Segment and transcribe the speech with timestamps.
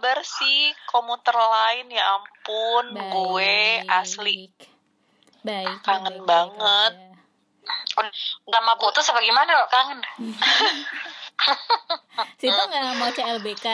[0.00, 0.72] kabar sih?
[0.88, 2.96] Komuter lain ya ampun.
[3.12, 4.48] Gue asli.
[5.44, 6.94] Baik kangen baik, banget.
[8.00, 8.08] aja.
[8.48, 10.00] Udah mau putus apa gimana kok kangen?
[12.40, 13.66] situ nggak mau CLBK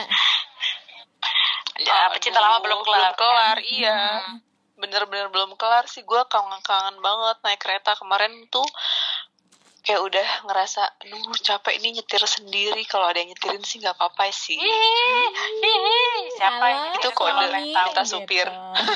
[1.79, 3.15] Ya, pecinta lama belum kelar.
[3.15, 4.27] belum kelar iya.
[4.75, 6.03] Bener-bener belum kelar sih.
[6.03, 7.95] Gue kangen kangen banget naik kereta.
[7.95, 8.67] Kemarin tuh
[9.87, 12.83] kayak udah ngerasa aduh capek ini nyetir sendiri.
[12.85, 14.59] Kalau ada yang nyetirin sih nggak apa-apa sih.
[14.59, 18.49] Ih, ih, siapa Halo, yang Itu kode minta supir.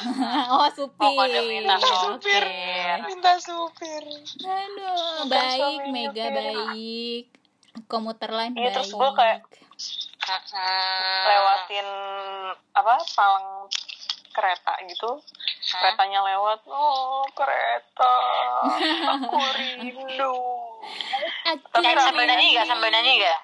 [0.52, 0.98] oh supir.
[1.00, 2.44] Oh, kode minta supir.
[3.06, 4.02] minta supir.
[4.42, 6.34] Aduh Bukan baik mega nyupir.
[6.34, 7.24] baik.
[7.86, 9.46] Komuter lain Iya, baik terus gua kayak-
[11.24, 11.88] lewatin
[12.70, 13.66] apa palang
[14.30, 15.10] kereta gitu
[15.66, 18.14] keretanya lewat oh kereta
[19.18, 20.34] aku rindu
[21.80, 22.66] Nyanyi sambil nyanyi gak?
[22.68, 23.40] Sambil nyanyi gak?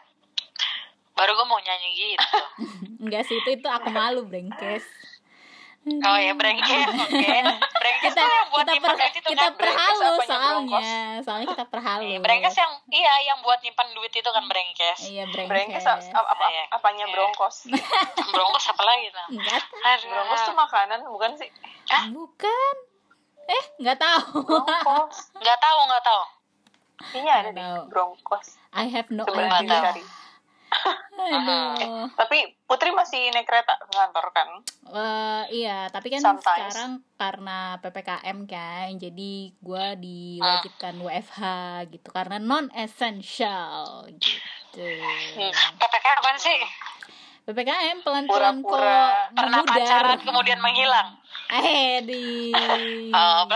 [1.17, 2.41] Baru gue mau nyanyi gitu.
[3.05, 4.85] enggak sih itu itu aku malu brengkes
[5.87, 6.83] Oh ya, brengkes.
[6.99, 7.31] Oke.
[7.79, 9.53] Brengkes kita tuh yang buat kita nyimpan per, duit itu kita kan.
[9.55, 10.83] perhalus soalnya
[11.23, 14.99] soalnya kita perhalus Iya, Brengkes yang iya yang buat nyimpan duit itu kan brengkes.
[15.07, 16.63] iya brengkes, brengkes apa, apa Iya.
[16.73, 17.15] apanya Iya.
[17.15, 17.57] bronkos
[18.35, 19.27] Bronkos apa lagi tuh?
[19.33, 20.09] enggak Aduh.
[20.11, 21.51] bronkos tuh makanan bukan sih
[22.11, 22.75] bukan
[23.47, 26.23] eh nggak tahu bronkos Nggak tahu, nggak tahu.
[27.07, 27.83] kayaknya ada di tahu.
[27.87, 30.03] bronkos I have no coba idea tahu.
[31.37, 34.49] aduh tapi Putri masih naik kereta ke kantor kan
[34.87, 36.71] Eh, iya, tapi kan Sometimes.
[36.71, 41.43] sekarang karena PPKM kan, jadi gue diwajibkan WFH
[41.91, 44.87] gitu karena non essential gitu.
[45.75, 46.55] PPK apaan sih?
[47.47, 48.79] PPKM pelan-pelan kok
[49.35, 51.19] Pernah pacaran kemudian menghilang.
[51.47, 52.51] Eh di
[53.15, 53.47] Oh,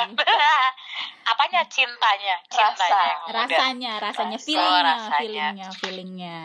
[1.31, 2.37] apanya cintanya?
[2.45, 3.33] Cintanya Rasa.
[3.33, 4.45] rasanya, rasanya Rasa.
[4.45, 5.17] feelingnya, Oh, rasanya.
[5.17, 6.41] feelingnya, feelingnya.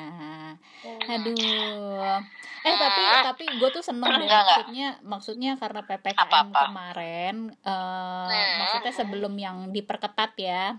[0.79, 1.11] Hmm.
[1.11, 2.17] Aduh.
[2.61, 3.23] Eh tapi Hmm.
[3.23, 4.45] tapi gue tuh seneng deh Enggak, enggak.
[4.57, 6.59] maksudnya maksudnya karena PPKM Apa-apa?
[6.65, 8.57] kemarin eh Hmm.
[8.57, 10.77] maksudnya sebelum yang diperketat ya.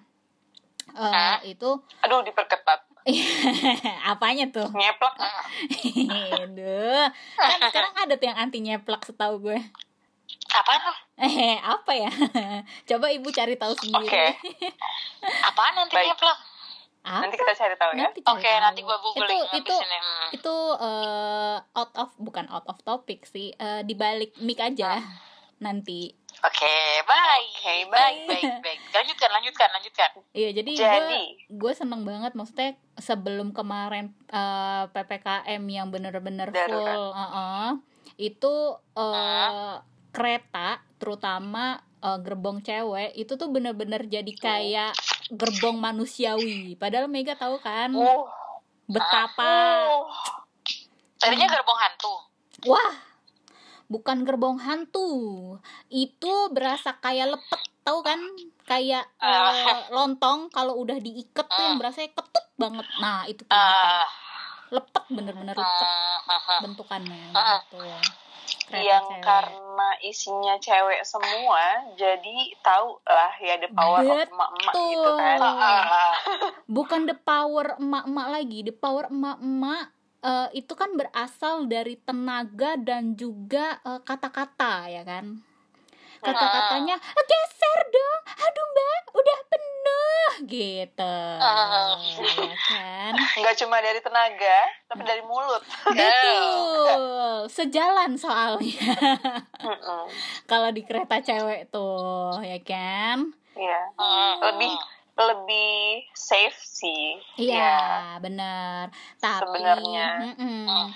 [0.88, 1.42] eh Hah?
[1.42, 1.66] itu
[2.00, 2.80] aduh diperketat
[4.12, 4.70] apanya tuh?
[4.72, 5.14] nyeplak
[6.42, 7.06] Aduh.
[7.36, 9.58] Kan sekarang ada tuh yang anti nyeplak setahu gue.
[10.48, 10.98] Apaan tuh?
[11.26, 12.10] Eh, apa ya?
[12.88, 14.04] Coba Ibu cari tahu sendiri.
[14.04, 14.24] Oke.
[15.48, 16.12] Apaan nanti Baik.
[16.12, 16.38] nyeplak?
[17.06, 17.22] Apa?
[17.22, 18.58] nanti kita cari tahu ya Nanti Oke, tahu.
[18.60, 19.98] nanti gua googling Itu habis itu ini.
[20.02, 20.28] Hmm.
[20.34, 24.98] itu eh, out of bukan out of topic sih eh, di balik mic aja
[25.56, 27.46] nanti Oke, baik.
[27.54, 28.26] Oke, baik, baik.
[28.28, 28.78] baik, baik.
[28.90, 30.10] Lanjutkan, lanjutkan, lanjutkan.
[30.34, 31.22] iya jadi, Jadi.
[31.48, 37.78] gue seneng banget maksudnya sebelum kemarin eh, ppkm yang bener-bener full uh-uh,
[38.18, 38.54] itu
[38.98, 39.74] eh,
[40.16, 44.96] kereta terutama eh, gerbong cewek itu tuh bener-bener jadi kayak
[45.28, 48.24] gerbong manusiawi padahal Mega tahu kan uh
[48.88, 49.52] betapa
[49.92, 50.46] uh
[51.16, 52.14] Tadinya gerbong hantu.
[52.68, 52.94] Wah,
[53.88, 55.08] bukan gerbong hantu.
[55.88, 58.20] Itu berasa kayak lepet, tahu kan?
[58.68, 62.86] Kayak eh, lontong kalau udah diikat tuh yang berasa ketut banget.
[63.00, 63.54] Nah, itu gitu.
[63.54, 64.04] Ah,
[64.66, 65.86] Lepet bener-bener lepet
[66.28, 67.62] ah, bentukannya Ah.
[67.64, 67.80] gitu.
[68.66, 69.22] Kereta yang cewek.
[69.22, 74.32] karena isinya cewek semua jadi tahu lah ya the power of Betul.
[74.32, 75.38] emak-emak gitu kan
[76.76, 79.84] bukan the power emak-emak lagi, the power emak-emak
[80.24, 85.40] eh, itu kan berasal dari tenaga dan juga eh, kata-kata ya kan
[86.20, 88.20] kata-katanya geser dong.
[88.26, 91.16] Aduh mbak udah penuh gitu.
[91.42, 91.96] Ah.
[92.20, 93.12] ya kan?
[93.40, 95.62] Nggak cuma dari tenaga tapi dari mulut.
[95.90, 97.50] Betul.
[97.50, 98.92] Sejalan soalnya.
[100.50, 103.32] Kalau di kereta cewek tuh ya kan?
[103.56, 103.80] Iya.
[103.96, 104.34] Hmm.
[104.52, 104.72] lebih
[105.16, 107.16] lebih safe sih.
[107.40, 108.92] Iya, benar.
[109.16, 110.36] Tapi Sebenarnya.
[110.36, 110.92] Mm-mm.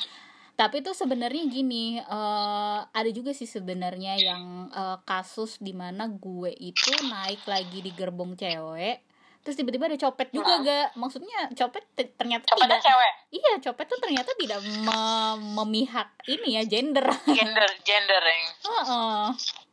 [0.60, 6.52] Tapi itu sebenarnya gini, eh, ada juga sih sebenarnya yang eh, kasus di mana gue
[6.52, 9.00] itu naik lagi di gerbong cewek,
[9.40, 11.00] terus tiba-tiba ada copet juga gak?
[11.00, 13.12] Maksudnya copet te- ternyata Copetnya tidak, cewek.
[13.32, 17.08] iya copet tuh ternyata tidak me- memihak ini ya gender.
[17.24, 18.44] Gender, gender yang.
[18.60, 19.24] Heeh.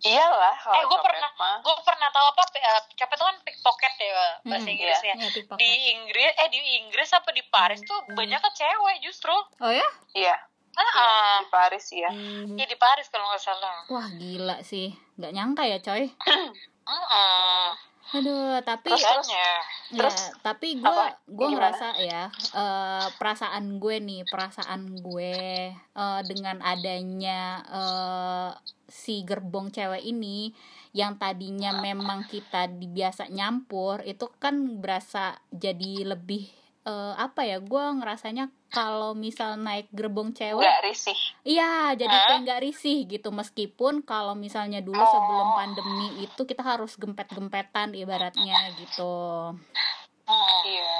[0.07, 1.29] iyalah Eh, gue pernah,
[1.59, 2.41] gue pernah tahu apa?
[2.55, 5.15] eh, Copet itu kan pickpocket ya bahasa Hmm, Inggrisnya.
[5.19, 5.43] Iya.
[5.59, 9.35] Di Inggris, eh di Inggris apa di Paris tuh banyak kan cewek justru.
[9.59, 9.83] Oh ya?
[10.15, 10.37] iya
[10.77, 11.35] Ah, ah.
[11.41, 12.09] di Paris ya
[12.45, 13.77] Iya di Paris kalau nggak salah.
[13.89, 16.05] Wah gila sih, nggak nyangka ya coy.
[16.89, 17.67] Heeh.
[18.07, 19.03] Aduh, tapi Terus,
[19.91, 25.35] terus ya, tapi gue gue ngerasa ya eh, perasaan gue nih perasaan gue
[25.75, 28.51] eh, dengan adanya eh,
[28.87, 30.55] si gerbong cewek ini
[30.95, 36.47] yang tadinya memang kita dibiasa nyampur itu kan berasa jadi lebih
[36.87, 42.25] eh, apa ya gue ngerasanya kalau misal naik gerbong cewek nggak risih iya jadi Hah?
[42.27, 45.07] kayak nggak risih gitu meskipun kalau misalnya dulu Oh.
[45.07, 49.55] sebelum pandemi itu kita harus gempet-gempetan ibaratnya gitu
[50.23, 50.59] Hmm.
[50.61, 50.95] iya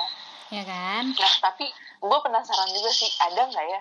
[0.49, 1.67] ya kan nah tapi
[1.97, 3.79] gue penasaran juga sih ada nggak ya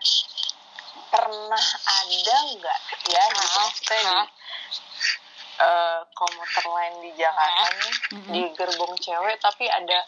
[1.06, 4.26] pernah ada nggak ya gitu Hah?
[5.56, 8.32] eh, komuter lain di Jakarta nih Mm-mm.
[8.34, 10.02] di gerbong cewek tapi ada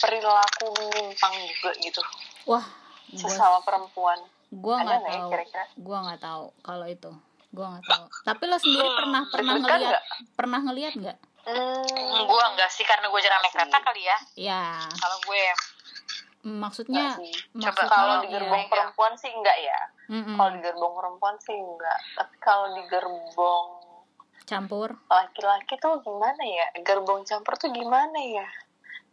[0.00, 2.00] perilaku menyimpang juga gitu
[2.46, 2.64] wah
[3.10, 4.18] gue sesama perempuan.
[4.50, 5.30] gue ada nggak nggak ya tahu.
[5.30, 5.64] kira-kira?
[5.74, 7.10] Gue nggak tahu kalau itu.
[7.50, 8.04] Gue nggak tahu.
[8.22, 10.04] Tapi lo sendiri pernah pernah ngeliat nggak?
[10.38, 11.18] pernah ngeliat nggak?
[11.40, 14.18] Hmm, gue enggak sih karena gue jarang naik kereta kali ya.
[14.36, 14.62] Ya
[14.94, 15.42] kalau gue
[16.40, 17.32] maksudnya Nggak sih.
[17.52, 18.32] maksudnya kalau di ya.
[18.38, 18.70] gerbong iya.
[18.72, 19.80] perempuan sih enggak ya.
[20.10, 20.36] Mm-mm.
[20.36, 23.66] kalau di gerbong perempuan sih enggak tapi kalau di gerbong
[24.48, 24.88] campur.
[25.06, 26.66] laki-laki tuh gimana ya?
[26.82, 28.46] Gerbong campur tuh gimana ya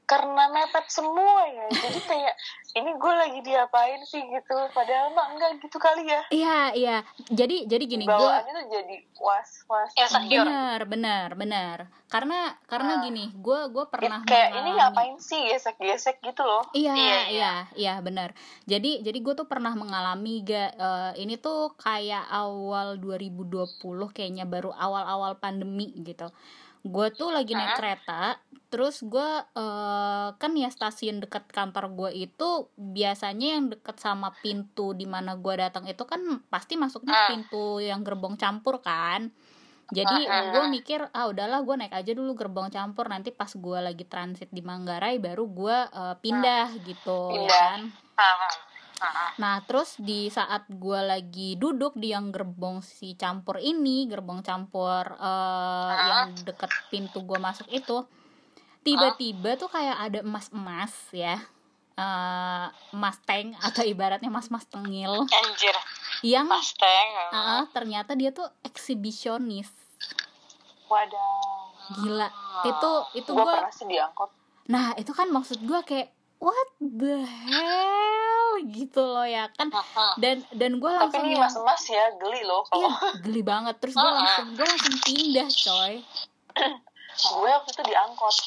[0.08, 2.36] karena mepet semua ya jadi kayak
[2.74, 7.68] ini gue lagi diapain sih gitu padahal mah enggak gitu kali ya iya iya jadi
[7.68, 11.78] jadi gini gue bawaannya tuh jadi was was insecure benar benar benar
[12.08, 13.04] karena karena Ah.
[13.04, 17.20] gini gue gue pernah kayak ini mengalami- ngapain sih gesek-gesek gitu loh Iya, Iya, iya,
[17.28, 17.54] iya.
[17.74, 18.36] iya, benar.
[18.64, 23.66] Jadi, jadi gue tuh pernah mengalami ga, eh, ini tuh kayak awal 2020
[24.10, 26.28] kayaknya baru awal-awal pandemi gitu.
[26.82, 28.38] Gue tuh lagi naik kereta,
[28.68, 34.92] terus gue eh, kan ya stasiun dekat kantor gue itu biasanya yang deket sama pintu
[34.92, 37.28] di mana gue datang itu kan pasti masuknya Ah.
[37.32, 39.32] pintu yang gerbong campur kan.
[39.88, 43.48] Jadi Ah, ah, gue mikir ah udahlah gue naik aja dulu gerbong campur nanti pas
[43.48, 47.56] gue lagi transit di Manggarai baru gue eh, pindah gitu ya Pindah.
[47.56, 47.82] kan.
[48.98, 49.32] Ah, ah, ah.
[49.38, 55.06] Nah terus di saat gue lagi duduk di yang gerbong si campur ini gerbong campur
[55.18, 58.06] eh, yang deket pintu gue masuk itu
[58.82, 61.38] tiba-tiba tuh kayak ada emas-emas ya
[61.98, 65.26] eh emas tank atau ibaratnya emas-emas tengil.
[65.26, 65.76] Anjir.
[66.22, 69.70] Yang Mustang ah, ternyata dia tuh eksibisionis.
[70.90, 71.58] Wadah
[72.02, 72.30] gila.
[72.66, 73.54] Itu itu gue
[73.90, 76.12] diangkut nah itu kan maksud gue kayak
[76.44, 78.27] what the hell
[78.64, 79.68] gitu loh ya kan.
[80.16, 82.90] Dan dan gue tapi langsung ini yang mas-mas ya geli loh iya kalau
[83.22, 83.76] geli banget.
[83.78, 85.94] Terus gue langsung gue langsung pindah coy.
[87.18, 88.38] Gue waktu itu diangkut.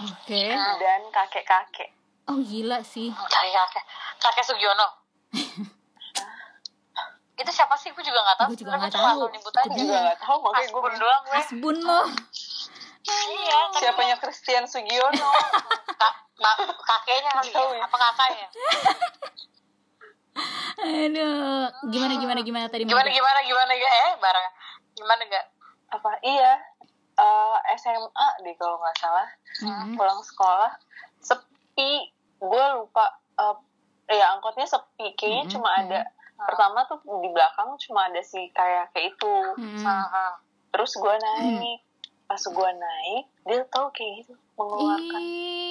[0.00, 0.44] Oke.
[0.54, 1.90] Dan kakek-kakek.
[2.24, 3.10] Oh gila sih.
[3.10, 3.84] Kakek kakek.
[4.18, 4.88] Kakek Sugiono.
[7.34, 7.90] Itu siapa sih?
[7.90, 8.48] Gue juga nggak tahu.
[8.54, 9.26] Gue juga nggak tahu.
[9.28, 9.42] Itu
[9.76, 10.02] juga Iya.
[10.06, 12.06] nggak tahu makanya gue doang gue asbun loh.
[13.04, 15.28] Iya tapi siapanya Christian Sugiono
[16.82, 17.84] kakeknya kali Tahu ya ya.
[17.86, 18.48] apa kakaknya?
[20.74, 23.16] Aduh gimana gimana gimana tadi gimana Mega?
[23.16, 24.46] gimana gimana ya eh barang
[24.98, 25.46] gimana enggak
[25.94, 26.58] apa iya
[27.14, 29.28] eh, SMA deh kalau nggak salah.
[29.62, 29.94] Mm-mm.
[29.94, 30.72] pulang sekolah
[31.22, 32.10] sepi.
[32.42, 33.06] Gue lupa
[33.38, 33.56] eh,
[34.18, 35.14] ya angkotnya sepi.
[35.14, 36.00] Kayaknya Mm-mm, cuma ada
[36.34, 39.36] pertama tuh di belakang cuma ada si kayak kayak itu.
[39.54, 39.86] Mm-mm.
[39.86, 40.42] Aha.
[40.74, 41.78] terus gue naik.
[42.26, 45.20] Pas gue naik dia tahu kayak gitu mengeluarkan.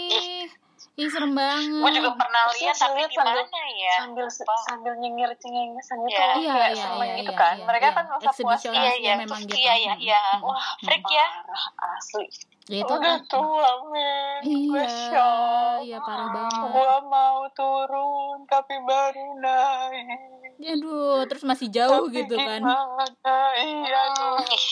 [0.10, 0.48] Ih
[0.94, 1.82] ih serem banget.
[1.82, 3.96] Gue juga pernah lihat tapi di sambil- mana ya?
[3.98, 4.56] sambil Lupa.
[4.62, 6.22] sambil nyengir cengengesan gitu Iya.
[6.24, 7.56] loh, Iya, kayak iya, seneng iya, gitu iya, kan.
[7.56, 7.96] iya, mereka iya.
[7.96, 9.58] kan merasa puas iya ya iya memang terus gitu.
[9.60, 10.22] iya iya iya.
[10.36, 10.46] Mm-mm.
[10.46, 11.28] wah freak ya.
[11.80, 12.26] Asli.
[12.64, 14.42] Ya, itu udah tua men.
[14.46, 15.76] Gue iya shock.
[15.82, 16.62] iya parah banget.
[16.64, 20.08] Gue mau turun tapi baru naik.
[20.64, 22.62] Aduh terus masih jauh Tapi gitu kan.
[23.58, 24.64] iya tuh Ih,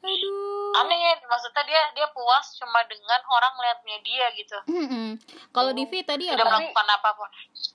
[0.00, 0.80] aduh.
[0.80, 4.58] Aneh ya maksudnya dia dia puas cuma dengan orang liatnya dia gitu.
[4.66, 5.08] Mm-mm.
[5.50, 6.40] kalau Divi tadi apa?
[6.40, 7.28] melakukan apa pun.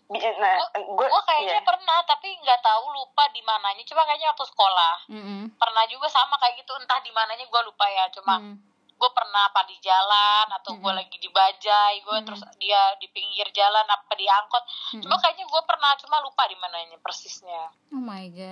[0.10, 3.84] Nah gue gue kayaknya pernah tapi nggak tahu lupa di mananya.
[3.84, 4.96] Cuma kayaknya waktu sekolah.
[5.12, 5.42] Mm-mm.
[5.54, 6.74] pernah juga sama kayak gitu.
[6.76, 8.10] Entah di mananya gue lupa ya.
[8.10, 8.58] Cuma Mm.
[8.96, 10.96] gue pernah apa di jalan atau gue Mm-mm.
[10.96, 12.26] lagi di bajai gue Mm-mm.
[12.26, 14.64] terus dia di pinggir jalan apa di angkot.
[14.64, 15.04] Mm-mm.
[15.04, 17.70] cuma kayaknya gue pernah cuma lupa di mananya persisnya.
[17.92, 18.50] Oh my gitu.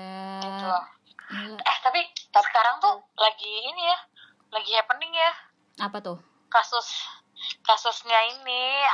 [0.62, 0.84] god
[1.24, 1.58] Gila.
[1.58, 4.00] eh tapi sekarang tuh lagi ini ya
[4.50, 5.32] lagi happening ya
[5.80, 6.18] apa tuh
[6.48, 7.10] kasus
[7.62, 8.86] kasusnya ini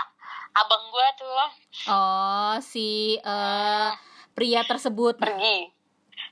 [0.53, 1.41] abang gue tuh
[1.87, 3.89] oh si eh,
[4.31, 5.67] pria tersebut pergi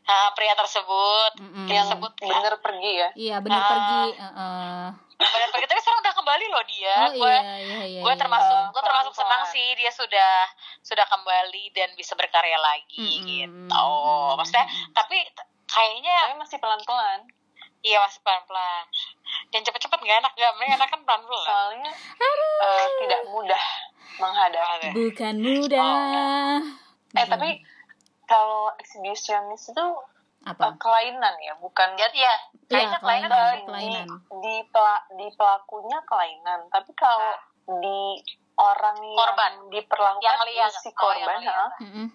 [0.03, 1.67] nah, pria tersebut Mm-mm.
[1.67, 3.67] yang yang sebut bener pergi ya iya bener Ah.
[3.67, 4.85] pergi Heeh.
[5.17, 8.19] bener pergi tapi sekarang udah kembali loh dia oh gue iya iya iya gue iya.
[8.19, 10.33] termasuk gue termasuk senang sih dia sudah
[10.79, 13.27] sudah kembali dan bisa berkarya lagi Mm-mm.
[13.27, 13.87] gitu
[14.39, 14.65] maksudnya
[14.95, 15.19] tapi
[15.67, 17.21] kayaknya tapi masih pelan-pelan.
[17.79, 18.85] Iya masih pelan pelan
[19.47, 21.91] dan cepet-cepet nggak enak nggak mending enak kan pelan pelan soalnya
[22.57, 23.63] eh, tidak mudah
[24.17, 24.87] menghadapi.
[24.91, 26.57] Bukan mudah.
[27.13, 27.49] eh tapi
[28.25, 29.85] kalau eksibisionis itu
[30.43, 30.73] apa?
[30.75, 32.33] kelainan ya bukan ya ya.
[32.67, 33.59] Kayaknya Iya, kelainan kelainan.
[33.63, 34.07] Kelainan.
[34.09, 36.59] di di, pela- di pelakunya kelainan.
[36.67, 37.31] Tapi kalau
[37.79, 38.19] di
[38.57, 39.53] orang yang Korban.
[39.69, 40.71] diperlakukan Yang lihat.
[40.73, 41.55] si Oh, korban yang lihat.
[41.55, 41.67] ha?
[41.79, 42.07] Mm-mm.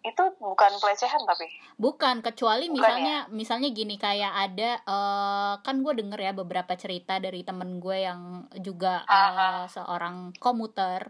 [0.00, 1.44] itu bukan pelecehan tapi
[1.76, 7.16] Bukan, kecuali Bukan misalnya misalnya gini kayak ada eh, kan gue denger ya beberapa cerita
[7.16, 8.20] dari temen gue yang
[8.56, 11.04] juga Ah, seorang komuter.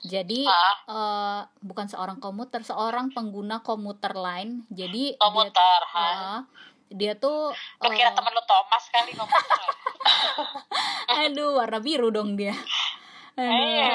[0.00, 4.66] Jadi Ah, eh, bukan seorang komuter, seorang pengguna komuter lain.
[4.68, 6.02] Jadi dia, komuter ha.
[6.02, 6.38] eh,
[6.90, 9.62] dia tuh Lu kira eh, temen lu Thomas kali komuter
[11.20, 12.54] aduh warna biru dong dia.
[13.38, 13.94] Iya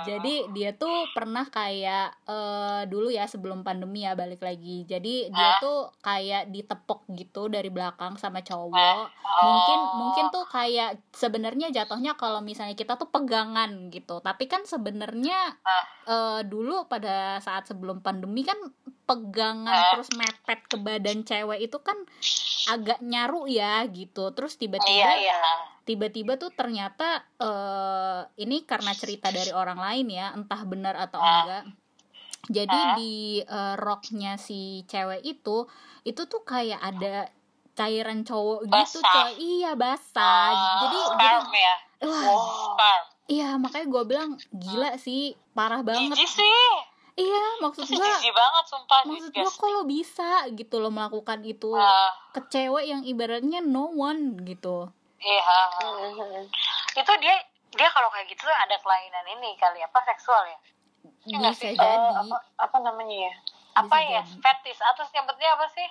[0.00, 4.82] Jadi dia tuh pernah kayak eh dulu ya sebelum pandemi ya balik lagi.
[4.88, 9.06] Jadi dia tuh kayak ditepok gitu dari belakang sama cowok.
[9.06, 9.06] Oh.
[9.46, 14.18] Mungkin mungkin tuh kayak sebenarnya jatuhnya kalau misalnya kita tuh pegangan gitu.
[14.18, 15.84] Tapi kan sebenarnya Ah.
[16.08, 18.56] eh dulu pada saat sebelum pandemi kan
[19.10, 19.90] pegangan Ah.
[19.92, 21.98] terus mepet ke badan cewek itu kan
[22.68, 24.30] agak nyaru ya gitu.
[24.30, 25.38] Terus tiba-tiba Iya iya.
[25.82, 31.26] tiba-tiba tuh ternyata eh ini karena cerita dari orang lain ya entah benar atau Ah.
[31.36, 31.64] enggak.
[32.48, 32.94] Jadi Ah.
[32.94, 35.66] di eh, roknya si cewek itu
[36.02, 37.26] itu tuh kayak ada
[37.72, 39.14] cairan cowok gitu Basah.
[39.26, 39.30] coy.
[39.36, 40.22] Iya basah.
[40.22, 41.74] Ah, jadi jadi sperm ya?
[42.00, 42.22] Wah.
[42.24, 43.04] Wow sperm.
[43.26, 45.34] Iya makanya gue bilang gila sih.
[45.50, 46.14] Parah banget.
[46.14, 46.70] Jijik sih
[47.14, 51.72] iya maksud gue jijik banget sumpah maksud gue kok lo bisa gitu lo melakukan itu
[51.72, 54.90] Ah, ke cewek yang ibaratnya no one gitu.
[55.16, 56.44] Iya Mhm.
[56.92, 57.36] itu dia
[57.70, 60.58] dia kalau kayak gitu ada kelainan ini kali apa seksual ya?
[61.24, 61.68] Iya bisa sih?
[61.70, 63.34] Eh, jadi apa, apa namanya ya?
[63.76, 64.22] Apa Bisa ya?
[64.22, 64.40] jadi.
[64.40, 65.88] fetis atau nyebutnya apa sih?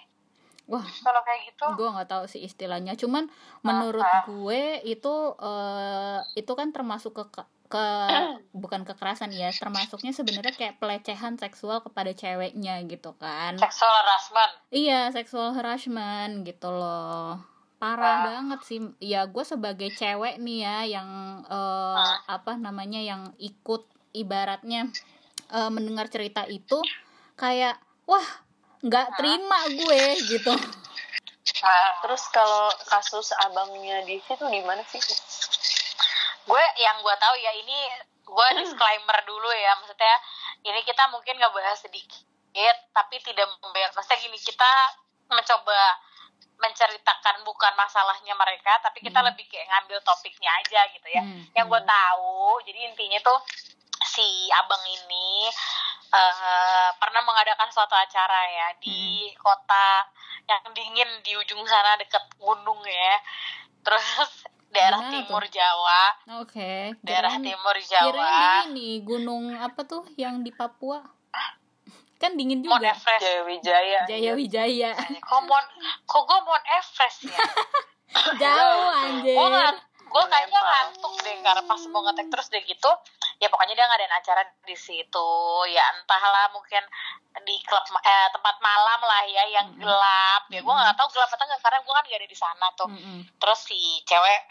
[0.65, 1.65] Wah kalau kayak gitu.
[1.71, 2.93] gue nggak tahu sih istilahnya.
[2.93, 3.25] Cuman
[3.61, 4.21] menurut Ah.
[4.23, 7.25] gue itu eh, itu kan termasuk ke
[7.69, 7.85] ke
[8.57, 13.55] bukan kekerasan ya termasuknya sebenarnya kayak pelecehan seksual kepada ceweknya gitu kan.
[13.55, 14.51] Seksual harassment.
[14.69, 17.38] Iya seksual harassment gitu loh.
[17.77, 18.23] Parah Ah.
[18.27, 18.79] banget sih.
[18.99, 21.09] Ya gue sebagai cewek nih ya yang
[21.45, 22.17] eh, Ah.
[22.27, 24.89] apa namanya yang ikut ibaratnya
[25.47, 26.81] eh, mendengar cerita itu
[27.33, 28.25] kayak wah
[28.79, 30.53] nggak terima gue gitu.
[31.59, 35.01] Nah, terus kalau kasus abangnya di situ gimana sih
[36.50, 37.77] gue yang gue tahu ya ini
[38.25, 40.15] gue disclaimer dulu ya maksudnya
[40.65, 44.72] ini kita mungkin ngebahas sedikit tapi tidak membahas maksudnya gini kita
[45.29, 46.01] mencoba
[46.60, 49.32] menceritakan bukan masalahnya mereka tapi kita Hmm.
[49.32, 51.24] lebih kayak ngambil topiknya aja gitu ya.
[51.24, 51.88] Hmm, yang gue hmm.
[51.88, 53.39] tahu jadi intinya tuh
[54.03, 55.48] si abang ini
[56.12, 60.03] eh, pernah mengadakan suatu acara ya di kota
[60.50, 63.15] yang dingin di ujung sana deket gunung ya.
[63.79, 65.51] Terus daerah Gimana timur tuh?
[65.51, 66.03] Jawa
[66.39, 68.29] Oke, daerah kirain- timur kirain Jawa
[68.65, 71.01] di ini gunung apa tuh yang di Papua?
[72.17, 72.91] Kan dingin Mount juga.
[72.91, 74.91] Everest Jaya Wijaya Jaya Wijaya.
[75.19, 75.67] kok Mount
[76.03, 77.39] kok gue Mount Everest ya
[78.41, 79.35] Jauh anjir.
[79.35, 79.47] gue
[80.09, 82.91] gue kayaknya ngantuk deh karena pas mau ngetek terus deh gitu
[83.39, 85.29] ya pokoknya dia ngadain acara di situ.
[85.71, 86.83] Ya entahlah mungkin
[87.47, 90.43] di klub eh, tempat malam lah ya yang gelap.
[90.51, 92.89] Ya gue nggak tahu gelap atau enggak karena gue kan gak ada di sana tuh.
[92.91, 93.19] Mm-mm.
[93.39, 94.41] terus si cewek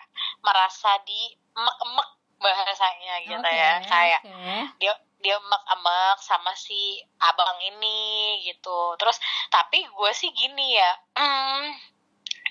[0.41, 3.73] merasa di emek-emek bahasanya gitu Oke, ya.
[3.85, 4.59] Kayak oke.
[4.81, 8.95] dia dia emek-emek sama si abang ini gitu.
[8.97, 9.21] Terus
[9.53, 11.63] tapi gue sih gini ya hmm,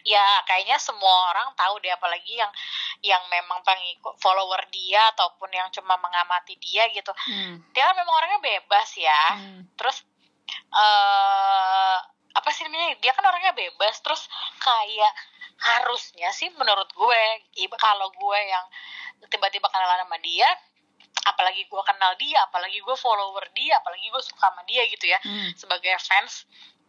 [0.07, 2.51] ya kayaknya semua orang tahu deh apalagi yang
[3.03, 7.11] yang memang pengikut follower dia ataupun yang cuma mengamati dia gitu.
[7.11, 9.23] Hmm, dia kan memang orangnya bebas ya.
[9.35, 10.07] Hmm, terus
[10.71, 11.97] eh
[12.37, 13.99] apa sih namanya dia kan orangnya bebas.
[13.99, 14.31] Terus
[14.63, 15.13] kayak
[15.57, 17.21] harusnya sih menurut gue
[17.75, 18.65] kalau gue yang
[19.27, 20.47] tiba-tiba kenalan sama dia
[21.25, 25.19] apalagi gue kenal dia apalagi gue follower dia apalagi gue suka sama dia gitu ya
[25.19, 25.57] hmm.
[25.57, 26.45] sebagai fans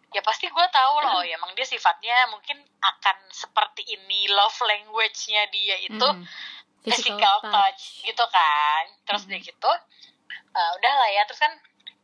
[0.08, 5.46] ya pasti gue tahu loh ya emang dia sifatnya mungkin akan seperti ini love language-nya
[5.52, 6.24] dia itu Hmm.
[6.80, 8.00] physical, touch.
[8.00, 9.28] gitu kan terus Mhm.
[9.28, 9.72] dia gitu
[10.48, 11.52] eh, udah lah ya terus kan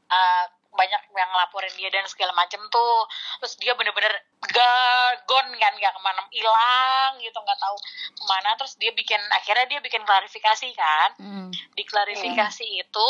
[0.05, 3.07] eh, banyak yang ngelaporin dia dan segala macem tuh
[3.41, 4.11] terus dia bener-bener
[4.43, 7.77] gagon kan nggak ke mana hilang gitu nggak tahu
[8.13, 11.49] ke mana terus dia bikin akhirnya dia bikin klarifikasi kan Hmm.
[11.73, 13.09] di klarifikasi itu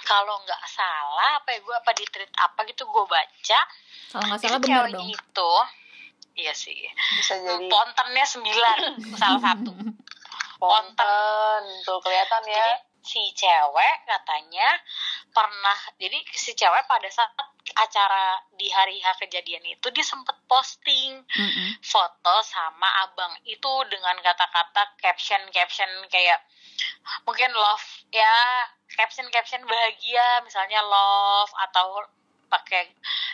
[0.00, 3.60] kalau nggak salah apa ya gue apa di tweet apa gitu gue baca
[4.12, 5.08] Kalau nggak salah cewek dong.
[5.08, 5.52] itu
[6.32, 6.80] iya sih
[7.20, 8.78] bisa jadi pontennya sembilan
[9.20, 9.72] salah satu
[10.56, 14.78] ponten tuh kelihatan ya Jadi si cewek katanya
[15.34, 17.34] pernah jadi si cewek pada saat
[17.74, 21.68] acara di hari H kejadian itu dia sempet posting Mm-mm.
[21.82, 26.42] foto sama abang itu dengan kata-kata caption caption kayak
[27.26, 28.34] mungkin love ya
[28.94, 32.04] caption caption bahagia misalnya love atau
[32.48, 32.84] pakai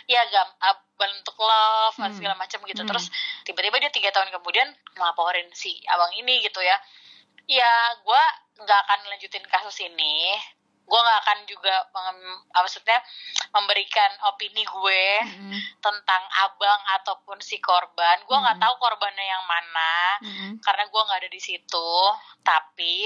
[0.07, 0.47] ya gam
[0.95, 2.11] bentuk love Hmm.
[2.15, 2.89] segala macam gitu Hmm.
[2.91, 3.11] terus
[3.43, 6.79] tiba-tiba dia tiga tahun kemudian ngelaporin si abang ini gitu ya
[7.47, 8.23] ya gue
[8.63, 10.35] nggak akan lanjutin kasus ini
[10.89, 11.75] gue nggak akan juga
[12.55, 12.97] maksudnya
[13.53, 15.53] memberikan opini gue Mm-mm.
[15.85, 18.65] tentang abang ataupun si korban gue nggak Mm-mm.
[18.65, 20.51] tahu korbannya yang mana Mm-mm.
[20.65, 21.91] karena gue nggak ada di situ
[22.41, 23.05] tapi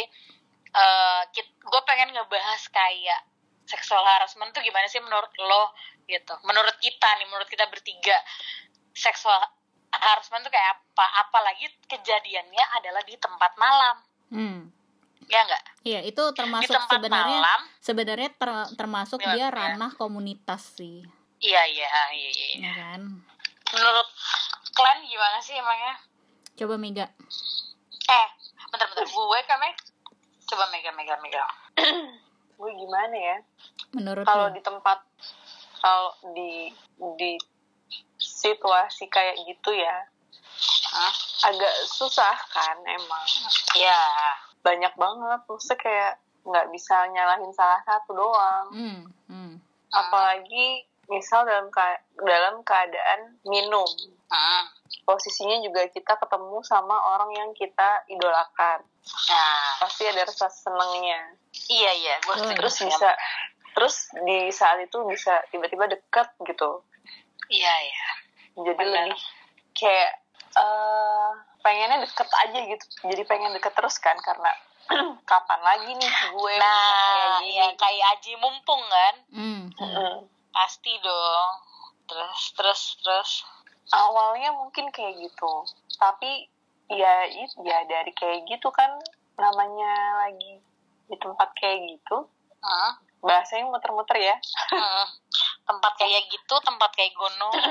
[0.74, 1.22] eh
[1.60, 3.22] gue pengen ngebahas kayak
[3.64, 5.72] seksual harassment tuh gimana sih menurut lo
[6.04, 6.34] gitu.
[6.44, 8.18] Menurut kita nih menurut kita bertiga
[8.92, 9.40] seksual
[9.90, 11.06] harassment tuh kayak apa?
[11.22, 13.96] Apalagi kejadiannya adalah di tempat malam.
[14.28, 14.60] Hmm.
[15.24, 17.62] ya enggak Iya, itu termasuk sebenarnya malam.
[17.80, 21.00] sebenarnya ter- termasuk Iya, dia ranah komunitas sih,
[21.40, 23.02] iya iya iya iya ya kan?
[23.72, 24.08] menurut
[24.70, 25.96] kalian gimana sih emangnya?
[26.54, 27.08] Coba Mega.
[28.04, 28.28] eh
[28.68, 29.08] bentar bentar.
[29.08, 29.80] Gue kan Meg
[30.54, 31.46] coba Mega Mega Mega
[32.54, 33.38] gue gimana ya
[33.92, 35.02] Menurut kalau di tempat
[35.80, 36.70] kalau di
[37.18, 37.34] di
[38.16, 40.06] situasi kayak gitu ya
[40.94, 41.14] Hah?
[41.44, 43.26] agak susah kan emang
[43.76, 44.00] ya
[44.62, 49.54] banyak banget maksudnya kayak nggak bisa nyalahin salah satu doang Hmm, hmm.
[49.92, 53.88] apalagi misal dalam ka- dalam keadaan minum
[54.30, 54.66] Hmm.
[55.04, 58.84] Posisinya juga kita ketemu sama orang yang kita idolakan.
[59.30, 59.72] Nah.
[59.84, 61.36] Pasti ada rasa senengnya.
[61.70, 62.16] Iya iya.
[62.24, 63.10] Gue setuju terus bisa
[63.74, 66.84] terus di saat itu bisa tiba-tiba deket gitu.
[67.52, 68.08] Iya iya.
[68.64, 69.12] Jadi Benar.
[69.12, 69.22] lebih
[69.76, 70.12] kayak
[70.54, 71.32] eh
[71.64, 72.86] pengennya deket aja gitu.
[73.08, 74.52] Jadi pengen deket terus kan karena
[75.32, 79.16] kapan lagi nih gue bisa kayak nah gini ya kayak Aji mumpung kan?
[79.32, 79.80] Hmm, hmm.
[79.80, 80.16] Mm-mm.
[80.54, 81.52] pasti dong.
[82.04, 83.32] Terus terus terus
[83.90, 85.52] awalnya mungkin kayak gitu
[85.98, 86.48] tapi
[86.88, 87.28] ya
[87.60, 88.96] ya dari kayak gitu kan
[89.36, 90.62] namanya lagi
[91.06, 92.92] di tempat kayak gitu Hmm.
[93.20, 94.36] bahasanya muter-muter ya
[94.70, 95.06] Hmm.
[95.64, 97.52] tempat kayak gitu tempat kayak gunung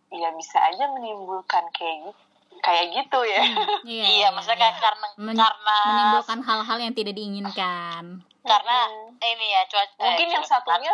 [0.09, 2.21] ya bisa aja menimbulkan kayak gitu
[2.59, 7.13] kayak gitu ya Hmm, iya, iya maksudnya kayak karena Men- karena menimbulkan hal-hal yang tidak
[7.13, 8.03] diinginkan.
[8.41, 9.15] karena Mm.
[9.21, 10.93] ini ya cuaca mungkin eh, yang satunya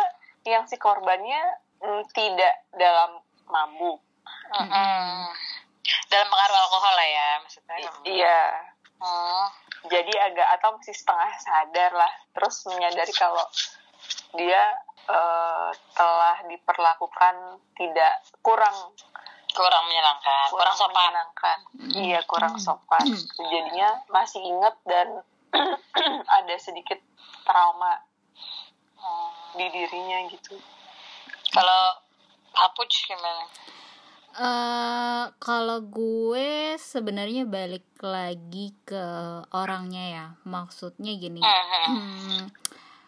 [0.54, 1.42] yang si korbannya
[1.82, 3.18] mm, tidak dalam
[3.50, 4.02] mabuk.
[4.26, 5.30] Mm-mm.
[6.10, 7.76] dalam pengaruh alkohol lah ya maksudnya.
[7.78, 8.40] I- iya.
[8.96, 9.46] Hmm.
[9.92, 12.12] jadi agak atau masih setengah sadar lah.
[12.32, 13.44] Terus menyadari kalau
[14.34, 14.62] dia
[15.06, 18.96] eh, telah diperlakukan tidak kurang.
[19.52, 20.48] Kurang menyenangkan.
[20.52, 20.92] Kurang, sopan.
[20.96, 21.58] menyenangkan.
[21.96, 23.04] Iya kurang sopan.
[23.36, 25.08] Jadinya masih inget dan
[26.40, 26.98] ada sedikit
[27.46, 28.00] trauma.
[28.96, 29.35] Hmm.
[29.56, 30.54] Di dirinya gitu
[31.50, 31.98] kalau
[32.56, 33.44] Apuj gimana
[34.36, 39.04] eh kalau gue sebenarnya balik lagi ke
[39.48, 40.26] orangnya ya.
[40.44, 41.40] Maksudnya gini.
[41.40, 41.64] Hmm.
[41.88, 42.44] Hmm,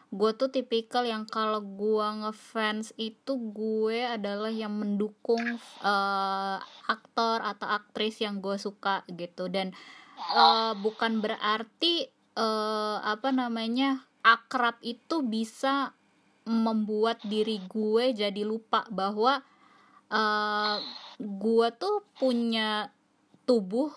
[0.09, 6.59] gue tuh tipikal yang kalau gue ngefans itu gue adalah yang mendukung eh,
[6.89, 9.77] aktor atau aktris yang gue suka gitu dan
[10.17, 12.09] eh, bukan berarti
[12.41, 15.93] eh, apa namanya akrab itu bisa
[16.49, 19.45] membuat diri gue jadi lupa bahwa
[20.11, 20.77] eh,
[21.19, 22.91] gue tuh punya
[23.45, 23.93] tubuh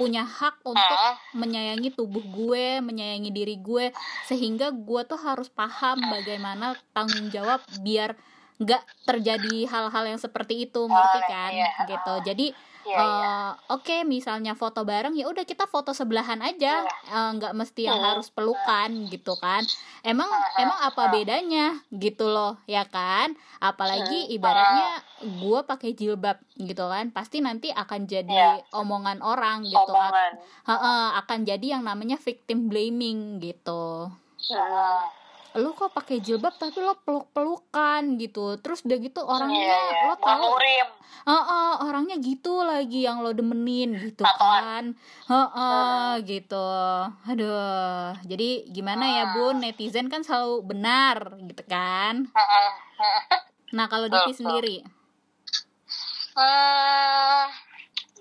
[0.00, 1.44] punya hak untuk Hmm.
[1.44, 3.92] menyayangi tubuh gue, menyayangi diri gue,
[4.24, 8.16] sehingga gue tuh harus paham bagaimana tanggung jawab biar
[8.56, 11.52] nggak terjadi hal-hal yang seperti itu, ngerti kan?
[11.52, 11.70] iya.
[11.84, 12.14] Gitu.
[12.32, 12.46] Jadi
[12.90, 13.30] Iya, eh, iya.
[13.70, 18.06] oke, misalnya foto bareng ya udah kita foto sebelahan aja, Eh, nggak mesti yang Hmm.
[18.14, 19.62] harus pelukan gitu kan?
[20.06, 23.34] Emang emang apa bedanya gitu loh, ya kan?
[23.58, 28.38] Apalagi ibaratnya gue pakai jilbab gitu kan, pasti nanti akan jadi
[28.74, 30.32] omongan orang gitu omongan
[30.70, 34.10] Heeh, akan jadi yang namanya victim blaming gitu.
[35.58, 38.54] Lu kok pakai jilbab tapi lo peluk-pelukan gitu.
[38.62, 40.02] Terus udah gitu orangnya Iya, iya.
[40.06, 40.88] lo tahu murim.
[41.20, 44.62] Heeh, orangnya gitu lagi yang lo demenin gitu Tatoan.
[44.62, 44.84] kan.
[45.26, 46.70] Heeh, gitu.
[47.26, 48.14] Aduh.
[48.24, 49.58] Jadi gimana ya, Bun?
[49.58, 52.30] Netizen kan selalu benar gitu kan.
[52.30, 52.70] Hmm.
[53.74, 54.38] Nah, kalau betul.
[54.38, 54.86] sendiri.
[56.30, 57.44] Hmm,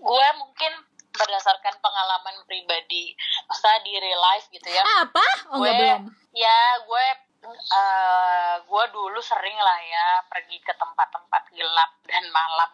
[0.01, 0.71] gue mungkin
[1.19, 3.11] berdasarkan pengalaman pribadi,
[3.45, 4.83] maksudnya di real life gitu ya.
[5.03, 5.25] Apa?
[5.51, 6.01] Oh, enggak Gue- belum.
[6.31, 7.05] Ya, gue
[7.47, 12.71] eh gue dulu sering lah ya pergi ke tempat-tempat gelap dan malam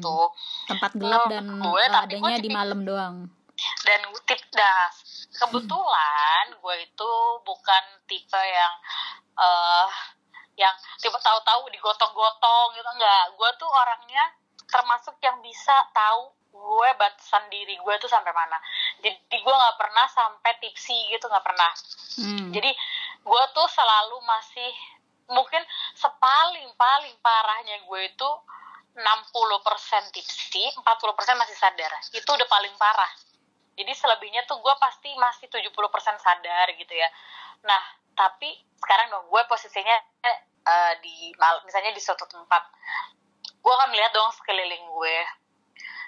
[0.00, 0.32] tuh.
[0.68, 3.16] Tempat gelap dan gue, eh, tapi gue adanya di malam doang.
[3.84, 4.88] Dan tip dah
[5.36, 7.10] kebetulan gue itu
[7.44, 8.74] bukan tipe yang
[9.36, 9.88] eh
[10.56, 13.24] yang tipe tahu-tahu digotong-gotong gitu enggak.
[13.36, 14.24] Gue tuh orangnya
[14.66, 18.56] termasuk yang bisa tahu gue batasan diri gue tuh sampai mana.
[19.04, 21.70] Jadi gue nggak pernah sampai tipsi gitu nggak pernah.
[22.16, 22.48] Hmm.
[22.56, 22.70] Jadi
[23.20, 24.72] gue tuh selalu masih
[25.28, 25.60] mungkin
[25.98, 28.30] sepaling paling parahnya gue itu
[28.96, 29.04] 60%
[30.16, 30.82] tipsi, 40%
[31.36, 31.92] masih sadar.
[32.16, 33.12] Itu udah paling parah.
[33.76, 35.68] jadi selebihnya tuh gue pasti masih 70%
[36.16, 37.08] sadar gitu ya
[37.60, 37.82] nah
[38.16, 38.48] tapi
[38.80, 39.96] sekarang dong gue posisinya
[40.64, 41.32] uh, di
[41.68, 42.62] misalnya di suatu tempat
[43.60, 45.16] gue akan melihat dong sekeliling gue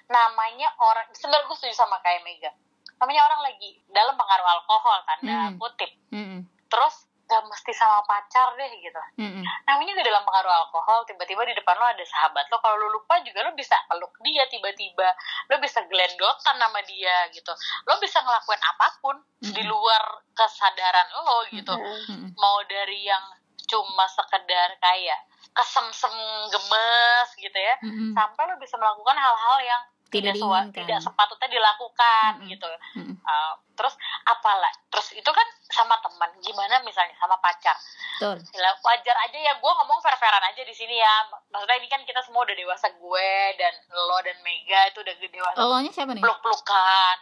[0.09, 2.51] namanya orang sebenarnya gue setuju sama kayak Mega.
[2.99, 5.57] Namanya orang lagi dalam pengaruh alkohol tanda mm.
[5.61, 5.91] kutip.
[6.11, 6.41] Mm.
[6.69, 9.03] terus gak mesti sama pacar deh gitu.
[9.21, 12.89] Mm namanya udah dalam pengaruh alkohol tiba-tiba di depan lo ada sahabat lo kalau lo
[12.89, 15.13] lupa juga lo bisa peluk dia tiba-tiba
[15.53, 17.53] lo bisa gelendotan sama dia gitu.
[17.85, 21.77] Lo bisa ngelakuin apa pun mm di luar kesadaran lo gitu.
[21.77, 23.25] Mm mau dari yang
[23.69, 25.21] cuma sekedar kayak
[25.53, 26.17] kesemsem
[26.49, 27.77] gemes gitu ya.
[27.85, 32.51] Mm sampai lo bisa melakukan hal-hal yang tidak sewa, tidak sepatutnya dilakukan mm -hmm.
[32.53, 32.69] gitu.
[32.97, 33.17] Mm -hmm.
[33.25, 33.95] uh, terus
[34.27, 37.77] apalah terus itu kan sama teman gimana misalnya sama pacar?
[38.19, 38.41] Betul.
[38.83, 41.29] wajar aja ya gue ngomong fair-fairan aja di sini ya.
[41.53, 45.57] Maksudnya ini kan kita semua udah dewasa gue dan lo dan Mega itu udah dewasa.
[45.61, 46.23] Lo nya siapa nih?
[46.25, 47.17] Peluk-pelukan.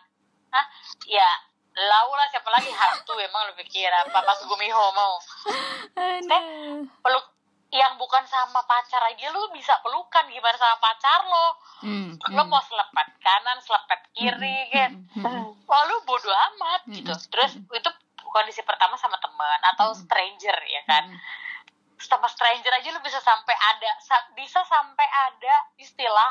[0.46, 0.66] Hah?
[1.04, 1.28] ya
[1.76, 2.72] lau lah siapa lagi?
[2.72, 4.24] Hantu emang lo pikir apa?
[4.24, 5.20] Pas Gumiho mau.
[7.04, 7.35] Peluk
[7.74, 11.46] yang bukan sama pacar aja lu bisa pelukan gimana sama pacar lo
[11.82, 12.50] hmm, lo hmm.
[12.50, 17.12] mau selepet kanan selepet kiri hmm, kan hmm, hmm, wah lu bodo amat hmm, gitu
[17.34, 17.66] terus hmm.
[17.74, 17.90] itu
[18.30, 19.98] kondisi pertama sama teman atau hmm.
[19.98, 21.18] stranger ya kan hmm.
[21.98, 23.90] sama stranger aja lu bisa sampai ada
[24.38, 26.30] bisa sampai ada istilah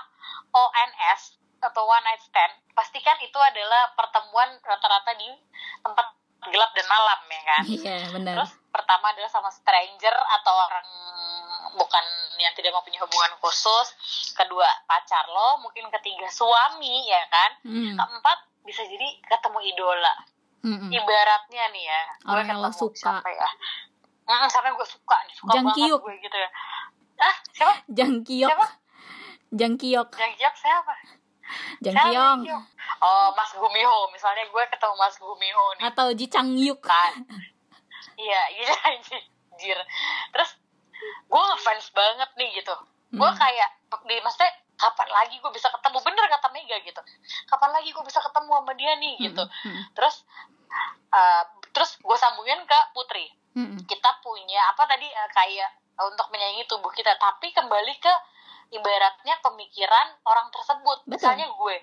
[0.55, 5.29] ONS atau one night stand pastikan itu adalah pertemuan rata-rata di
[5.81, 6.07] tempat
[6.51, 10.87] gelap dan malam ya kan iya benar terus pertama adalah sama stranger atau orang
[11.75, 12.05] bukan
[12.39, 13.87] yang tidak mau punya hubungan khusus
[14.35, 17.95] kedua pacar lo mungkin ketiga suami ya kan hmm.
[17.95, 20.15] keempat bisa jadi ketemu idola
[20.65, 20.89] hmm.
[20.91, 23.49] ibaratnya nih ya gue ketemu lo suka siapa ya
[24.27, 25.99] hmm, sampai gue suka nih suka Jangkiuk.
[26.01, 26.49] banget gue gitu ya
[27.23, 28.67] ah siapa Jangkiok siapa
[29.55, 30.95] Jangkiok Jangkiok siapa
[31.81, 32.41] Jangkyong.
[33.05, 34.09] Oh, Mas Gumiho.
[34.09, 35.83] Misalnya gue ketemu Mas Gumiho nih.
[35.93, 36.25] Atau Ji.
[36.25, 37.13] Kan.
[38.17, 39.77] iya, iya anjir.
[40.33, 40.49] Terus
[41.25, 42.75] gue ngefans banget nih gitu.
[42.75, 43.19] Hmm.
[43.21, 43.69] Gue kayak
[44.05, 47.01] di maksudnya kapan lagi gue bisa ketemu bener kata Mega gitu.
[47.47, 49.43] Kapan lagi gue bisa ketemu sama dia nih hmm, gitu.
[49.43, 49.83] Hmm.
[49.95, 50.15] Terus
[51.11, 53.27] uh, terus gue sambungin ke Putri.
[53.55, 53.79] Hmm.
[53.87, 58.13] Kita punya apa tadi uh, kayak untuk menyayangi tubuh kita, tapi kembali ke
[58.75, 61.07] ibaratnya pemikiran orang tersebut.
[61.07, 61.15] Betul.
[61.15, 61.75] Misalnya gue,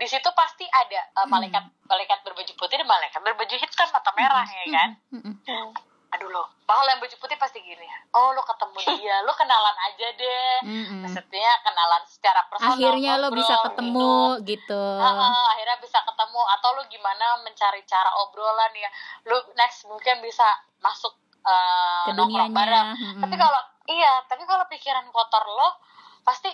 [0.00, 1.84] di situ pasti ada uh, malaikat hmm.
[1.84, 4.56] malaikat berbaju putih dan malaikat berbaju hitam atau merah hmm.
[4.56, 4.90] ya kan.
[5.12, 5.70] Hmm.
[6.10, 7.86] Aduh lo, kalau yang baju putih pasti gini.
[8.10, 10.54] Oh lo ketemu dia, lo kenalan aja deh.
[10.66, 11.06] Hmm.
[11.06, 12.74] Maksudnya kenalan secara personal.
[12.74, 14.74] Akhirnya lo bisa ketemu gitu.
[14.74, 14.84] gitu.
[14.98, 18.90] Uh, uh, akhirnya bisa ketemu atau lo gimana mencari cara obrolan ya.
[19.30, 20.46] Lo next mungkin bisa
[20.82, 21.14] masuk
[21.46, 22.50] uh, ke dunianya.
[22.50, 22.88] Bareng.
[22.98, 23.22] Hmm.
[23.22, 25.78] Tapi kalau iya, tapi kalau pikiran kotor lo
[26.26, 26.50] pasti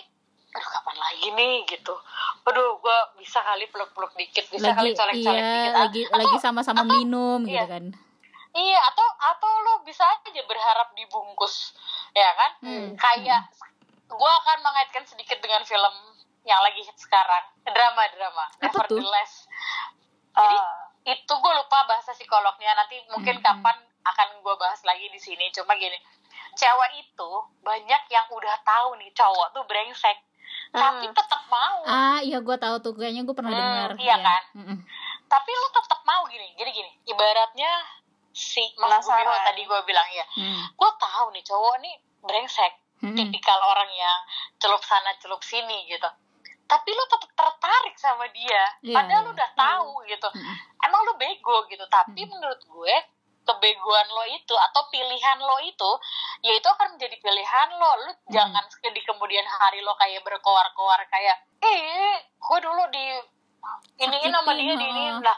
[0.47, 1.93] aduh kapan lagi nih gitu
[2.47, 6.37] aduh gue bisa kali peluk-peluk dikit bisa lagi, kali colek-colek iya, dikit lagi atau, lagi
[6.39, 7.83] sama-sama atau, minum gitu iya, gitu kan
[8.57, 11.77] iya atau atau lo bisa aja berharap dibungkus
[12.17, 12.51] ya kan?
[12.65, 14.09] Hmm, kayak hmm.
[14.09, 15.95] gue akan mengaitkan sedikit dengan film
[16.47, 17.45] yang lagi hit sekarang.
[17.63, 18.45] Drama drama.
[18.65, 19.45] Nevertheless.
[20.33, 20.57] Jadi?
[20.57, 22.73] uh, itu gue lupa bahasa psikolognya.
[22.73, 25.53] Nanti mungkin hmm, kapan akan gue bahas lagi di sini.
[25.53, 25.99] Cuma gini
[26.57, 30.17] cewek itu banyak yang udah tahu nih cowok tuh brengsek.
[30.67, 30.83] Hmm.
[30.83, 31.79] tapi tetap mau.
[31.87, 32.91] Ah iya gue tahu tuh.
[32.97, 34.17] Kayaknya gue pernah hmm, dengar iya ya.
[34.19, 34.43] kan?
[34.57, 34.77] Hmm.
[35.27, 36.47] tapi lu tetap mau gini.
[36.57, 37.71] Jadi gini ibaratnya
[38.37, 40.77] si Mas Bumio tadi gue bilang ya hmm.
[40.77, 43.17] gue tahu nih cowok nih brengsek hmm.
[43.17, 44.17] tipikal orang yang
[44.61, 46.05] celup sana celup sini gitu
[46.67, 49.27] tapi lu tetap tertarik sama dia yeah, padahal yeah.
[49.27, 50.07] lu udah tahu hmm.
[50.13, 50.55] gitu hmm.
[50.85, 52.29] emang lu bego gitu tapi hmm.
[52.29, 52.95] menurut gue
[53.47, 55.91] kebegoan lo itu atau pilihan lo itu
[56.43, 58.29] ya itu akan menjadi pilihan lo lu hmm.
[58.29, 63.05] jangan di kemudian hari lo kayak berkoar-koar kayak eh gue dulu di
[64.03, 65.37] ini nama dia di ini lah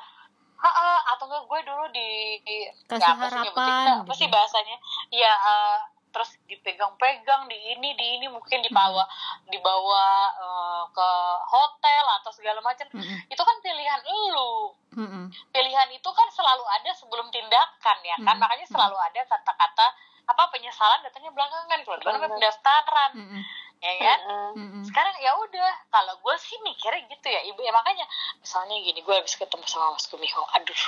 [0.68, 2.10] ha, atau enggak gue dulu di,
[2.44, 2.58] di
[2.92, 4.34] kasih ya, harapan apa sih gitu.
[4.36, 4.78] bahasanya
[5.14, 9.54] ya uh, terus dipegang-pegang di ini di ini mungkin dibawa hmm.
[9.54, 10.06] dibawa
[10.42, 11.10] uh, ke
[11.48, 13.30] hotel atau segala macam hmm.
[13.30, 14.02] itu kan pilihan
[14.34, 15.26] lu hmm.
[15.54, 18.42] pilihan itu kan selalu ada sebelum tindakan ya kan hmm.
[18.42, 19.88] makanya selalu ada kata-kata
[20.30, 23.42] apa penyesalan datangnya belakangan kalau namanya pendaftaran hmm.
[23.80, 24.20] Ya kan?
[24.60, 24.84] Hmm.
[24.84, 28.04] sekarang ya udah kalau gue sih mikirnya gitu ya ibu ya makanya
[28.44, 30.82] misalnya gini gue habis ketemu sama Mas Kumiho aduh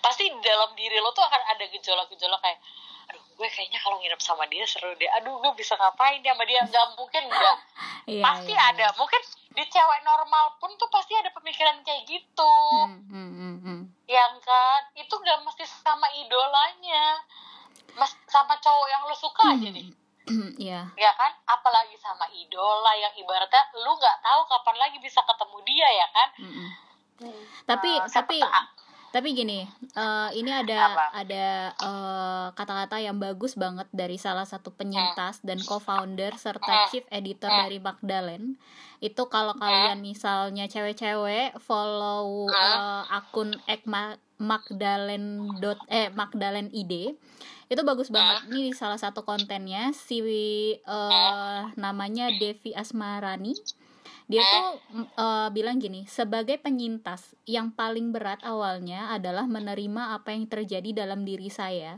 [0.00, 2.56] pasti dalam diri lo tuh akan ada gejolak-gejolak kayak
[3.08, 6.44] aduh gue kayaknya kalau nginep sama dia seru deh aduh gue bisa ngapain dia sama
[6.44, 6.60] dia?
[6.64, 7.56] Nggak mungkin enggak
[8.12, 12.54] iya, pasti iya, ada mungkin di cewek normal pun tuh pasti ada pemikiran kayak gitu.
[12.84, 14.82] Hmm, hmm, hmm, yang kan?
[14.94, 17.24] Itu nggak mesti sama idolanya
[17.98, 19.54] mas sama cowok yang lo suka hmm.
[19.58, 19.86] aja nih
[20.60, 20.80] Iya.
[20.94, 25.88] Ya kan, apalagi sama idola yang ibaratnya lu nggak tahu kapan lagi bisa ketemu dia
[25.94, 26.28] ya kan.
[26.38, 26.68] Mm -mm.
[27.64, 28.70] tapi Eh, siapa tapi tak-
[29.08, 31.04] tapi gini eh, ini ada Apa?
[31.16, 36.86] ada eh, kata-kata yang bagus banget dari salah satu penyintas dan co-founder serta Hmm.
[36.88, 37.60] chief editor Hmm.
[37.60, 38.54] dari Magdalene
[38.98, 43.50] itu kalau kalian misalnya cewek-cewek follow eh, akun
[43.84, 47.18] @ma- Magdalene dot eh Magdalene ID
[47.68, 48.48] itu bagus banget.
[48.48, 49.92] Ini di salah satu kontennya.
[49.92, 53.52] Si eh, namanya Devi Asmarani.
[54.28, 60.36] Dia tuh mm, eh, bilang gini sebagai penyintas yang paling berat awalnya adalah menerima apa
[60.36, 61.96] yang terjadi dalam diri saya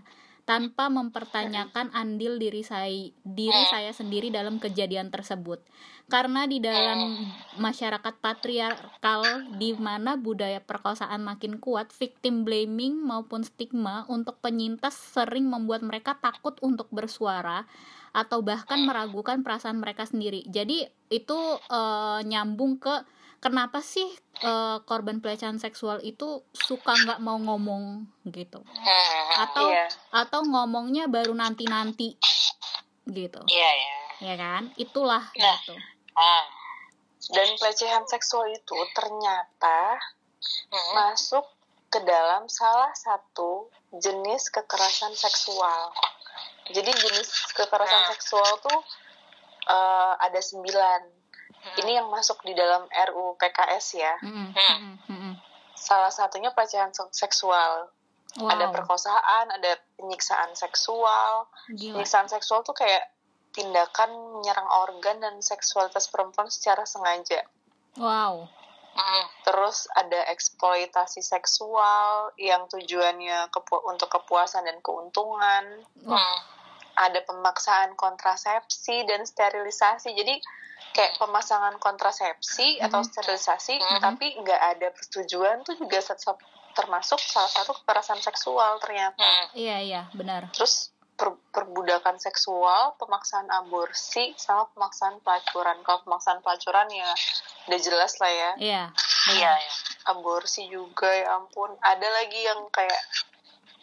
[0.50, 2.90] tanpa mempertanyakan andil diri saya
[3.22, 5.62] diri saya sendiri dalam kejadian tersebut.
[6.10, 7.22] Karena di dalam
[7.62, 15.46] masyarakat patriarkal di mana budaya perkosaan makin kuat victim blaming maupun stigma untuk penyintas sering
[15.46, 17.62] membuat mereka takut untuk bersuara
[18.10, 20.42] atau bahkan meragukan perasaan mereka sendiri.
[20.50, 20.82] Jadi
[21.14, 21.38] itu
[21.70, 23.06] eh, nyambung ke
[23.40, 24.06] kenapa sih
[24.38, 29.84] eh, korban pelecehan seksual itu suka nggak mau ngomong gitu, Hmm, atau Iya.
[30.14, 32.16] atau ngomongnya baru nanti nanti
[33.04, 34.72] gitu, iya ya ya kan?
[34.74, 35.56] Itulah Nah.
[35.58, 35.76] gitu.
[36.14, 36.44] Ah.
[37.28, 40.00] Dan pelecehan seksual itu ternyata
[40.72, 40.92] Hmm.
[40.94, 41.44] masuk
[41.86, 45.92] ke dalam salah satu jenis kekerasan seksual.
[46.66, 48.10] Jadi jenis kekerasan Hmm.
[48.10, 48.80] seksual tuh
[49.62, 51.19] eh, ada sembilan.
[51.60, 51.76] Hmm.
[51.78, 54.14] Ini yang masuk di dalam RUU PKS ya.
[54.18, 54.48] Hmm.
[54.50, 55.34] mm-mm, mm-mm.
[55.72, 57.88] Salah satunya pelecehan se- seksual.
[58.32, 61.50] Ada Wow, perkosaan, ada penyiksaan seksual.
[61.68, 61.98] gila.
[61.98, 63.10] Penyiksaan seksual tuh kayak
[63.50, 67.42] tindakan menyerang organ dan seksualitas perempuan secara sengaja.
[67.98, 68.46] Wow.
[68.90, 69.24] Hmm.
[69.42, 75.82] Terus ada eksploitasi seksual yang tujuannya kepu- untuk kepuasan dan keuntungan.
[76.00, 76.38] Hmm.
[76.94, 80.12] Ada pemaksaan kontrasepsi dan sterilisasi.
[80.12, 80.38] Jadi
[80.90, 83.06] kayak pemasangan kontrasepsi atau Mhm.
[83.06, 84.00] sterilisasi, Mhm.
[84.00, 86.02] tapi nggak ada persetujuan tuh juga
[86.70, 89.18] termasuk salah satu kekerasan seksual ternyata.
[89.18, 89.46] Hmm.
[89.52, 90.46] iya iya benar.
[90.50, 95.76] Terus per- perbudakan seksual, pemaksaan aborsi, sama pemaksaan pelacuran.
[95.82, 97.10] Kalau pemaksaan pelacuran ya
[97.66, 98.50] udah jelas lah ya.
[98.56, 98.82] Iya.
[99.30, 99.74] Iya ya.
[100.02, 102.98] aborsi juga ya ampun ada lagi yang kayak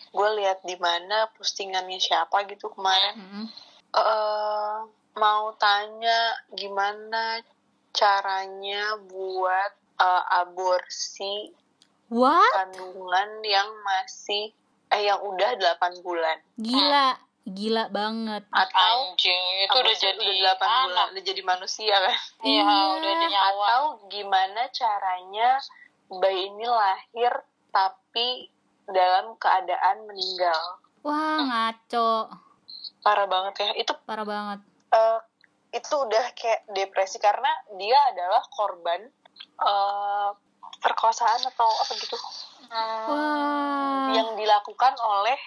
[0.10, 3.46] gue lihat di mana postingannya siapa gitu kemarin Mm-mm.
[3.94, 4.78] eh
[5.18, 6.20] mau tanya
[6.52, 7.42] gimana
[7.92, 11.52] caranya buat eh, aborsi
[12.08, 12.54] What?
[12.54, 14.54] kandungan yang masih
[14.88, 18.48] eh yang udah 8 bulan Gila, gila banget.
[18.48, 21.08] atau Anjing, itu udah jadi udah 8 bulan anak.
[21.12, 22.80] udah jadi manusia kan Iya, Iya.
[22.96, 23.44] udah ada nyawa.
[23.68, 25.50] atau gimana caranya
[26.10, 27.34] bayi ini lahir
[27.70, 28.48] tapi
[28.86, 32.32] dalam keadaan meninggal Wah, ngaco.
[33.02, 34.60] parah banget ya itu Parah banget.
[34.90, 35.20] Eh,
[35.70, 39.02] itu udah kayak depresi karena dia adalah korban
[39.60, 40.30] eh,
[40.78, 42.18] perkosaan atau apa gitu
[42.68, 43.08] Hmm.
[43.08, 44.12] Wah.
[44.12, 45.40] yang dilakukan oleh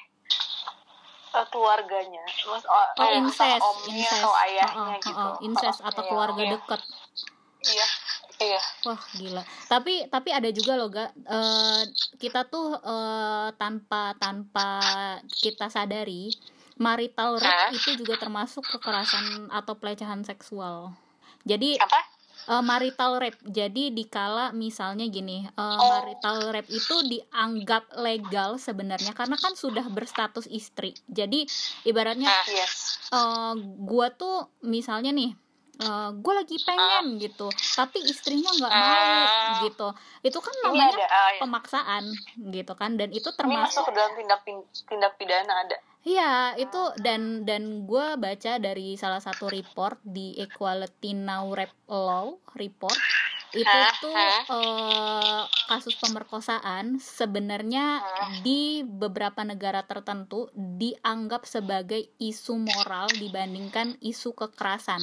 [1.30, 4.18] eh, keluarganya Mas- oh, Oh, eh, incest, omnya incest.
[4.18, 6.50] atau ayahnya Oh, oh, gitu oh, incest atau Iya, keluarga iya.
[6.50, 6.80] dekat.
[7.62, 7.86] iya
[8.40, 9.42] iya Wah, gila.
[9.68, 11.12] Tapi tapi ada juga loh, Ga.
[11.12, 11.82] Eh,
[12.16, 14.68] kita tuh eh, tanpa tanpa
[15.28, 16.32] kita sadari
[16.80, 17.70] marital rape Hah?
[17.70, 20.96] itu juga termasuk kekerasan atau pelecehan seksual.
[21.42, 22.00] Jadi Apa?
[22.48, 23.36] eh, marital rape.
[23.44, 25.76] Jadi dikala misalnya gini, eh, Oh.
[25.92, 30.96] marital rape itu dianggap legal sebenarnya karena kan sudah berstatus istri.
[31.06, 31.44] Jadi
[31.84, 32.44] ibaratnya Ah.
[32.48, 35.34] yes eh gua tuh misalnya nih
[35.80, 37.48] eh gue lagi pengen gitu.
[37.50, 39.60] Tapi istrinya nggak mau Ah.
[39.64, 39.88] gitu.
[40.20, 41.40] Itu kan ini namanya ada ah, ya.
[41.40, 42.04] pemaksaan
[42.52, 43.00] gitu kan.
[43.00, 44.40] Dan itu ini termasuk masuk ke dalam tindak
[44.88, 45.76] tindak pidana ada.
[46.00, 52.40] Iya, itu dan dan gue baca dari salah satu report di Equality Now Rap Law
[52.56, 52.96] report
[53.50, 58.02] itu tuh eh, kasus pemerkosaan sebenarnya
[58.46, 65.02] di beberapa negara tertentu dianggap sebagai isu moral dibandingkan isu kekerasan.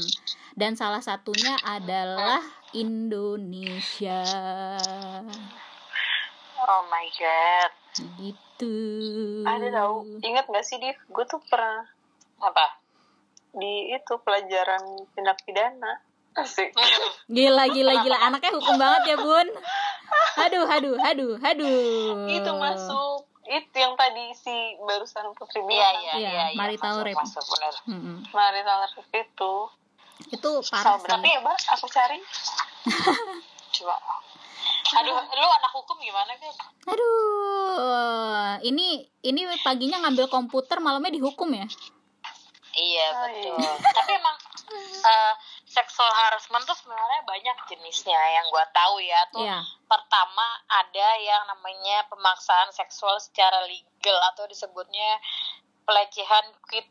[0.57, 2.41] Dan salah satunya adalah
[2.73, 4.23] Indonesia.
[6.57, 7.71] Oh my god.
[8.21, 8.73] gitu.
[9.45, 10.97] ada tau ingat gak sih Div?
[11.09, 11.85] Gue tuh pernah
[12.37, 12.77] Apa?
[13.57, 15.97] di itu pelajaran tindak pidana
[16.37, 16.69] asik
[17.27, 19.47] Gila gila gila anaknya hukum banget ya bun.
[20.39, 22.27] Aduh aduh aduh aduh.
[22.27, 26.55] itu masuk itu yang tadi si barusan Putri Iya, bilang iya, Iya, iya, iya.
[26.55, 27.17] marital masuk, rape.
[27.17, 27.73] Masuk, bener.
[27.87, 28.15] Mm-mm.
[28.29, 29.53] marital rape itu
[30.29, 31.29] Itu pasal parah sih.
[31.29, 32.19] ya bang aku cari
[33.75, 33.95] Coba.
[34.97, 36.55] Aduh, lu anak hukum gimana, kan?
[36.87, 37.77] Aduh,
[38.63, 41.67] ini ini paginya ngambil komputer, malamnya dihukum ya?
[42.73, 43.57] Iya, Oh, betul.
[43.57, 43.73] iya.
[43.83, 44.35] Tapi emang
[45.03, 45.33] eh,
[45.77, 49.61] sexual harassment tuh sebenarnya banyak jenisnya yang gue tahu ya tuh Iya.
[49.85, 55.21] pertama ada yang namanya pemaksaan seksual secara legal atau disebutnya
[55.85, 56.89] pelecehan quid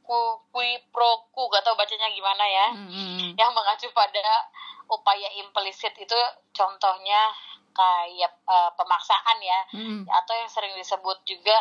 [0.00, 3.34] ku- qui pro quo gak tau bacanya gimana ya Mm-mm.
[3.34, 4.46] yang mengacu pada
[4.86, 6.16] upaya implisit itu
[6.52, 7.34] contohnya
[7.74, 10.06] kayak eh, pemaksaan ya Mm-mm.
[10.06, 11.58] atau yang sering disebut juga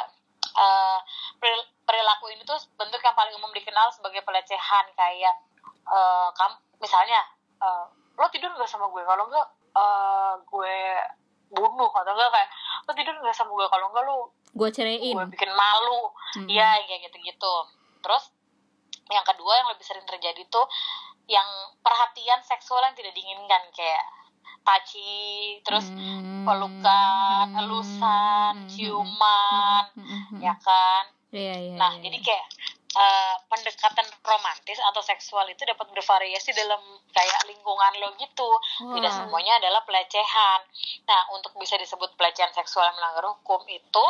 [1.37, 5.35] peril- perilaku ini tuh bentuk yang paling umum dikenal sebagai pelecehan kayak
[5.85, 7.21] eh, kam misalnya
[7.57, 7.85] eh,
[8.15, 10.75] lo tidur nggak sama gue kalau enggak eh, gue
[11.49, 12.49] bunuh atau enggak kayak
[12.83, 14.17] lo tidur nggak sama gue kalau enggak lo
[14.57, 15.13] Gua ceraiin.
[15.13, 16.09] gue bikin malu.
[16.49, 17.55] Iya kayak gitu-gitu.
[18.01, 18.33] Terus
[19.07, 20.65] yang kedua yang lebih sering terjadi tuh
[21.29, 21.45] yang
[21.79, 24.01] perhatian seksual yang tidak diinginkan kayak
[24.63, 26.43] touchy, terus Mm.
[26.43, 27.59] pelukan, Mm.
[27.61, 28.67] elusan, Mm.
[28.67, 30.39] ciuman, Mm-mm.
[30.41, 31.05] ya kan.
[31.29, 31.75] Iya, iya.
[31.77, 32.25] Nah iya, jadi iya.
[32.25, 32.45] kayak
[32.97, 33.46] eh, pendekatan
[34.67, 36.79] romantis atau seksual itu dapat bervariasi dalam
[37.15, 38.49] kayak lingkungan lo gitu.
[38.83, 39.19] Tidak Wah.
[39.23, 40.59] semuanya adalah pelecehan.
[41.07, 44.05] Nah, untuk bisa disebut pelecehan seksual yang melanggar hukum itu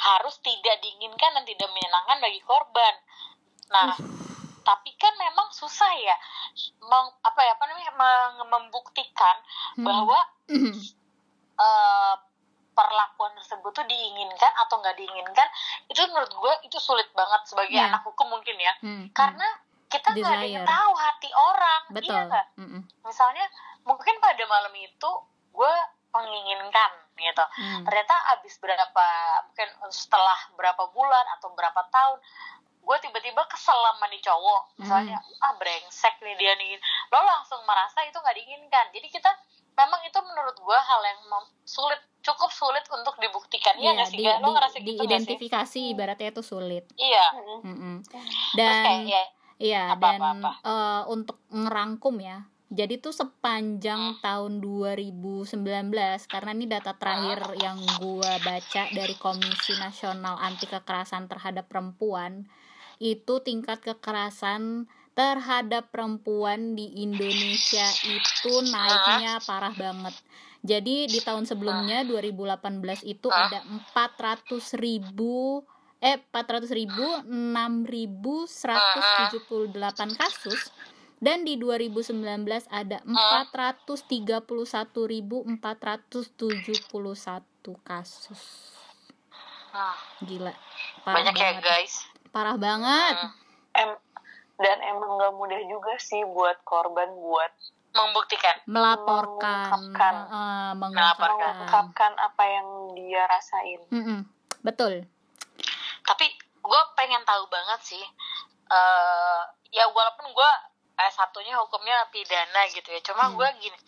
[0.00, 2.94] harus tidak diinginkan dan tidak menyenangkan bagi korban.
[3.68, 3.92] Nah,
[4.68, 6.16] tapi kan memang susah ya
[6.82, 9.36] meng, apa ya apa namanya meng- membuktikan
[9.76, 9.84] Hmm.
[9.84, 10.16] bahwa
[10.48, 10.72] Mm.
[11.54, 12.14] eh,
[12.72, 15.48] perlakuan tersebut tuh diinginkan atau nggak diinginkan
[15.84, 17.90] itu menurut gue itu sulit banget sebagai Iya.
[17.90, 19.10] anak hukum mungkin ya Mm.
[19.12, 19.44] karena
[19.88, 22.20] kita nggak ada yang tahu hati orang iya betul.
[22.26, 22.46] nggak?
[22.56, 22.82] Mm-mm.
[23.02, 23.44] misalnya
[23.82, 25.10] mungkin pada malam itu
[25.50, 25.74] gue
[26.08, 27.44] menginginkan gitu.
[27.58, 27.82] Mm.
[27.84, 29.06] ternyata abis berapa
[29.44, 32.18] mungkin setelah berapa bulan atau berapa tahun
[32.78, 34.80] gue tiba-tiba kesel sama nih cowok.
[34.80, 36.80] Misalnya ah brengsek nih dia nih.
[37.12, 38.88] Lo langsung merasa itu nggak diinginkan.
[38.88, 39.28] Jadi kita
[39.76, 41.20] memang itu menurut gue hal yang
[41.62, 43.76] sulit cukup sulit untuk dibuktikan.
[43.76, 44.40] Iya Iya, nggak sih di, Ga?
[44.40, 45.00] lo di- ngerasa gitu nggak sih?
[45.04, 46.84] diidentifikasi ibaratnya itu sulit.
[46.96, 47.26] iya.
[47.60, 47.94] Mm-mm.
[48.08, 48.24] terus
[48.56, 49.22] Dan kayak ya
[49.58, 50.50] Iya, Apa, dan apa, apa?
[50.62, 52.46] eh, untuk ngerangkum ya.
[52.68, 53.20] Jadi tuh Hmm.
[53.32, 61.32] sepanjang tahun 2019 karena ini data terakhir yang gua baca dari Komisi Nasional Anti Kekerasan
[61.32, 62.44] Terhadap Perempuan
[63.00, 70.14] itu tingkat kekerasan terhadap perempuan di Indonesia itu naiknya parah banget.
[70.62, 75.62] Jadi di tahun sebelumnya 2018 itu ada 400 ribu
[75.98, 80.70] eh 400 ribu 6.178 kasus.
[81.18, 82.14] Dan di 2019
[82.70, 85.58] ada 431.471
[87.82, 88.70] kasus.
[89.74, 90.54] Hmm, gila.
[91.02, 91.66] Parah banyak ya banget.
[91.66, 92.06] guys.
[92.30, 93.18] Parah banget.
[93.18, 93.34] Hmm.
[93.74, 93.98] Em
[94.58, 97.50] dan emang nggak mudah juga sih buat korban buat
[97.94, 98.58] membuktikan.
[98.70, 99.70] Melaporkan.
[99.74, 100.14] Mengungkapkan.
[100.30, 100.78] Melaporkan.
[100.78, 101.30] mengungkapkan.
[101.34, 103.80] Mengungkapkan apa yang dia rasain.
[103.90, 104.22] Mm-mm.
[104.62, 105.06] betul
[106.08, 106.26] tapi
[106.58, 108.04] gue pengen tahu banget sih
[108.68, 109.40] eh
[109.72, 110.50] ya walaupun gue
[110.96, 113.36] eh, satunya hukumnya pidana gitu ya cuma Hmm.
[113.36, 113.78] gue gini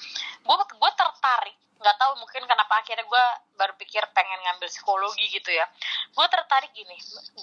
[0.45, 3.25] gue gue tertarik nggak tahu mungkin kenapa akhirnya gue
[3.57, 5.65] berpikir pengen ngambil psikologi gitu ya.
[6.13, 6.93] Gue tertarik gini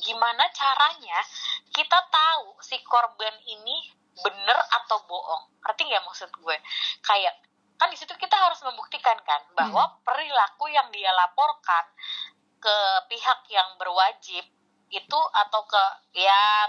[0.06, 1.20] gimana caranya
[1.74, 3.90] kita tahu si korban ini
[4.22, 5.58] bener atau bohong?
[5.66, 6.58] Ngerti nggak maksud gue?
[7.02, 7.34] Kayak
[7.82, 11.86] kan di situ kita harus membuktikan kan bahwa perilaku yang dia laporkan
[12.62, 12.78] ke
[13.10, 14.46] pihak yang berwajib
[14.89, 15.84] itu atau ke
[16.15, 16.67] ya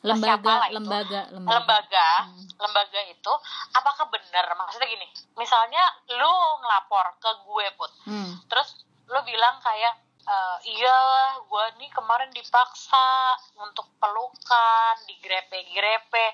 [0.00, 0.78] lembaga itu?
[0.78, 2.46] lembaga lembaga lembaga Hmm.
[2.58, 3.32] lembaga itu
[3.72, 8.32] apakah benar maksudnya gini misalnya lu ngelapor ke gue put Hmm.
[8.46, 10.98] terus lu bilang kayak "Eh, iya
[11.40, 13.08] gue nih kemarin dipaksa
[13.56, 16.26] untuk pelukan digrepe-grepe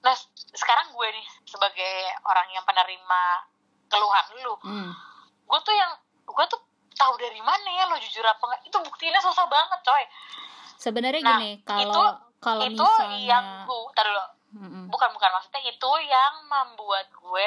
[0.00, 0.16] nah
[0.50, 1.94] sekarang gue nih sebagai
[2.24, 3.22] orang yang penerima
[3.86, 4.90] keluhan lu Hmm.
[5.44, 5.92] gue tuh yang
[6.24, 6.60] gue tuh
[6.94, 10.04] tahu dari mana ya lo jujur apa enggak itu buktinya susah banget coy
[10.76, 12.08] sebenarnya Nah, gini itu- kalau
[12.38, 14.24] kalau itu misalnya yang gue tar dulu.
[14.54, 14.86] Mm-mm.
[14.86, 17.46] bukan bukan maksudnya itu yang membuat gue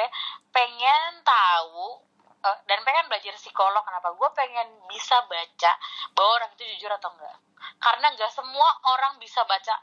[0.50, 2.04] pengen tahu
[2.38, 3.80] eh, dan pengen belajar psikolog.
[3.80, 4.12] Kenapa?
[4.12, 5.72] Gue pengen bisa baca
[6.12, 7.34] bahwa orang itu jujur atau enggak.
[7.78, 9.74] Karena nggak semua orang bisa baca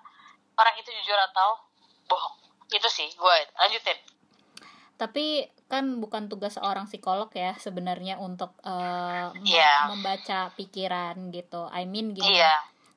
[0.56, 1.58] orang itu jujur atau
[2.06, 2.38] bohong.
[2.70, 3.98] Itu sih gue lanjutin.
[4.96, 9.90] Tapi kan bukan tugas seorang psikolog ya sebenarnya untuk eh, mem- Iya.
[9.90, 11.68] membaca pikiran gitu.
[11.68, 12.54] I mean gini, iya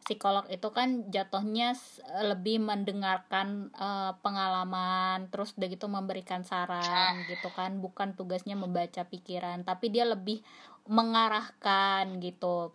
[0.09, 7.52] psikolog itu kan jatuhnya s- lebih mendengarkan eh, pengalaman, terus udah gitu memberikan saran gitu
[7.52, 10.40] kan, bukan tugasnya membaca pikiran, tapi dia lebih
[10.88, 12.72] mengarahkan gitu.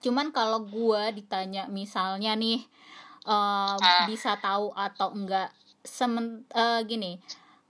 [0.00, 2.62] Cuman kalau gua ditanya misalnya nih
[3.26, 4.06] eh, Ah.
[4.06, 5.50] bisa tahu atau enggak
[5.82, 7.18] semen eh, gini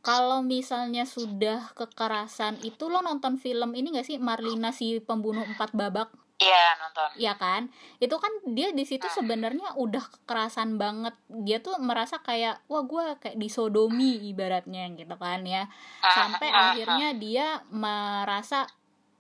[0.01, 5.77] kalau misalnya sudah kekerasan itu lo nonton film ini gak sih Marlina si pembunuh empat
[5.77, 6.09] babak
[6.41, 7.09] Iya nonton.
[7.15, 7.69] Iya kan?
[7.99, 9.13] Itu kan dia di situ Nah.
[9.13, 11.13] sebenarnya udah kekerasan banget.
[11.29, 15.69] Dia tuh merasa kayak wah gue kayak disodomi ibaratnya gitu kan ya.
[16.01, 16.69] Sampai Ah, ah, ah.
[16.73, 18.65] akhirnya dia merasa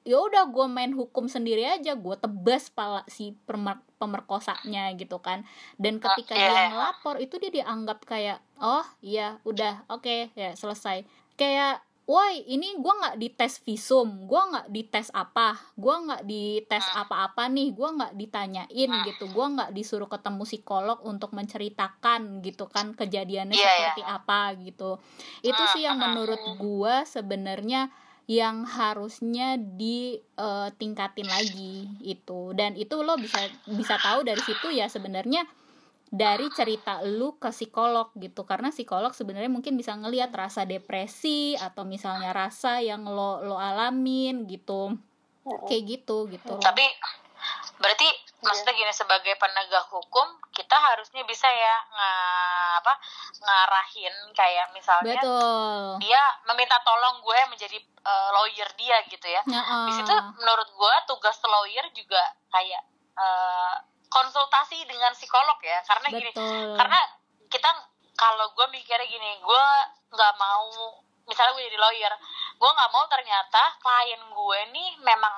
[0.01, 5.45] ya udah gue main hukum sendiri aja gue tebas pala si pemer- pemerkosanya gitu kan
[5.77, 6.64] dan ketika Ah, dia iya.
[6.73, 11.05] ngelapor itu dia dianggap kayak oh iya udah oke ya selesai
[11.37, 17.07] kayak woi ini gue nggak dites visum gue nggak dites apa gue nggak dites Ah.
[17.07, 19.07] apa-apa nih gue nggak ditanyain Ah.
[19.07, 23.71] gitu gue nggak disuruh ketemu psikolog untuk menceritakan gitu kan kejadiannya Iya, iya.
[23.95, 24.99] seperti apa gitu
[25.47, 27.95] itu Ah, sih yang menurut gue sebenarnya
[28.27, 35.47] yang harusnya ditingkatin lagi itu dan itu lo bisa bisa tahu dari situ ya sebenarnya
[36.11, 38.43] dari cerita lu ke psikolog gitu.
[38.43, 44.45] Karena psikolog sebenarnya mungkin bisa ngelihat rasa depresi atau misalnya rasa yang lo lo alamin
[44.51, 44.99] gitu.
[45.47, 46.59] Kayak gitu gitu.
[46.59, 46.85] Tapi
[47.81, 48.05] berarti
[48.45, 52.13] maksudnya gini sebagai penegak hukum kita harusnya bisa ya nga,
[52.85, 52.93] apa
[53.41, 55.97] ngarahin kayak misalnya betul.
[56.05, 59.41] dia meminta tolong gue menjadi eh, lawyer dia gitu ya.
[59.49, 62.21] Ya, Di situ menurut gue tugas lawyer juga
[62.53, 62.83] kayak
[63.17, 63.77] eh,
[64.11, 67.01] konsultasi dengan psikolog ya karena gini betul karena
[67.47, 67.71] kita
[68.19, 69.65] kalau gue mikirnya gini gue
[70.11, 70.99] nggak mau
[71.31, 72.13] misalnya gue jadi lawyer
[72.59, 75.35] gue nggak mau ternyata klien gue nih memang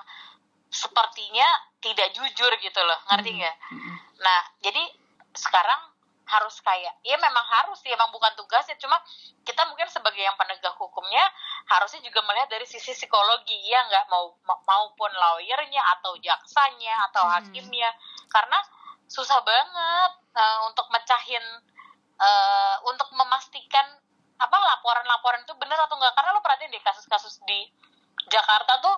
[0.73, 1.45] sepertinya
[1.85, 3.39] tidak jujur gitu loh ngerti Hmm.
[3.45, 3.95] nggak Mm-mm.
[4.25, 4.83] nah jadi
[5.37, 5.92] sekarang
[6.33, 8.75] harus kayak ya memang harus sih emang bukan tugasnya.
[8.81, 8.97] Cuma
[9.45, 11.21] kita mungkin sebagai yang penegak hukumnya
[11.69, 14.09] harusnya juga melihat dari sisi psikologi ya nggak?
[14.09, 17.33] Mau ma- maupun lawyernya atau jaksanya atau Hmm.
[17.37, 17.91] hakimnya.
[18.33, 18.59] Karena
[19.07, 21.45] susah banget eh, untuk mecahin
[22.17, 23.85] eh, untuk memastikan
[24.41, 27.69] apa laporan-laporan itu benar atau enggak karena lo perhatiin deh kasus-kasus di
[28.27, 28.97] Jakarta tuh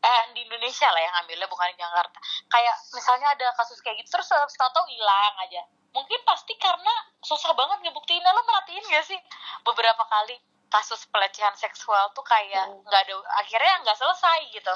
[0.00, 2.18] eh di Indonesia lah yang ambilnya bukan di Jakarta.
[2.46, 5.66] Kayak misalnya ada kasus kayak gitu terus tahu-tahu hilang aja
[5.96, 6.92] mungkin pasti karena
[7.24, 8.20] susah banget ngebuktiin.
[8.20, 9.16] Lo merhatiin gak sih?
[9.64, 10.36] Beberapa kali
[10.68, 12.84] kasus pelecehan seksual tuh kayak Hmm.
[12.84, 14.74] nggak ada akhirnya nggak selesai gitu.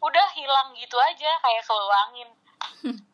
[0.00, 2.28] Udah hilang gitu aja kayak kebawa angin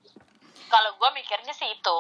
[0.73, 1.99] kalau gue mikirnya sih itu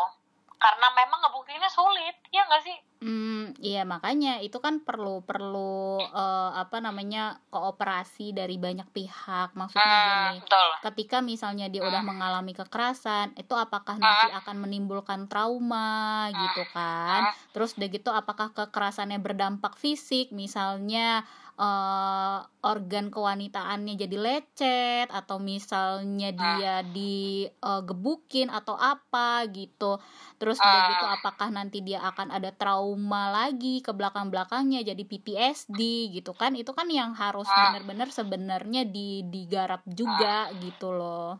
[0.60, 2.76] karena memang ngebuktiinnya sulit ya nggak sih?
[3.00, 9.56] Hmm, iya makanya itu kan perlu perlu eh, apa namanya kooperasi dari banyak pihak.
[9.56, 10.04] Maksudnya Hmm,
[10.36, 10.68] gini betul.
[10.84, 12.12] ketika misalnya dia udah Hmm.
[12.12, 17.32] mengalami kekerasan itu apakah nanti akan menimbulkan trauma gitu kan?
[17.32, 17.48] Hmm.
[17.50, 20.28] terus udah gitu apakah kekerasannya berdampak fisik?
[20.30, 21.24] Misalnya
[21.60, 30.00] eh, organ kewanitaannya jadi lecet atau misalnya dia digebukin atau apa gitu.
[30.36, 30.88] Terus udah Ah.
[30.88, 35.76] gitu apakah nanti dia akan ada trauma lagi ke belakang-belakangnya jadi PTSD
[36.10, 36.56] gitu kan?
[36.56, 37.76] Itu kan yang harus Ah.
[37.76, 41.36] benar-benar sebenarnya di digarap juga gitu loh.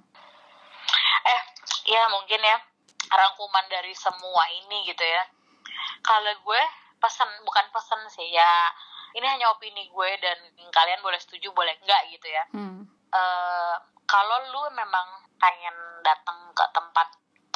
[1.22, 1.42] Eh
[1.88, 2.56] ya mungkin ya
[3.08, 5.24] rangkuman dari semua ini gitu ya.
[6.00, 6.62] Kalau gue
[6.96, 8.68] pesan bukan pesan sih ya
[9.14, 10.38] ini hanya opini gue dan
[10.70, 12.80] kalian boleh setuju boleh enggak gitu ya hmm.
[13.11, 17.06] eh kalau lu memang pengen datang ke tempat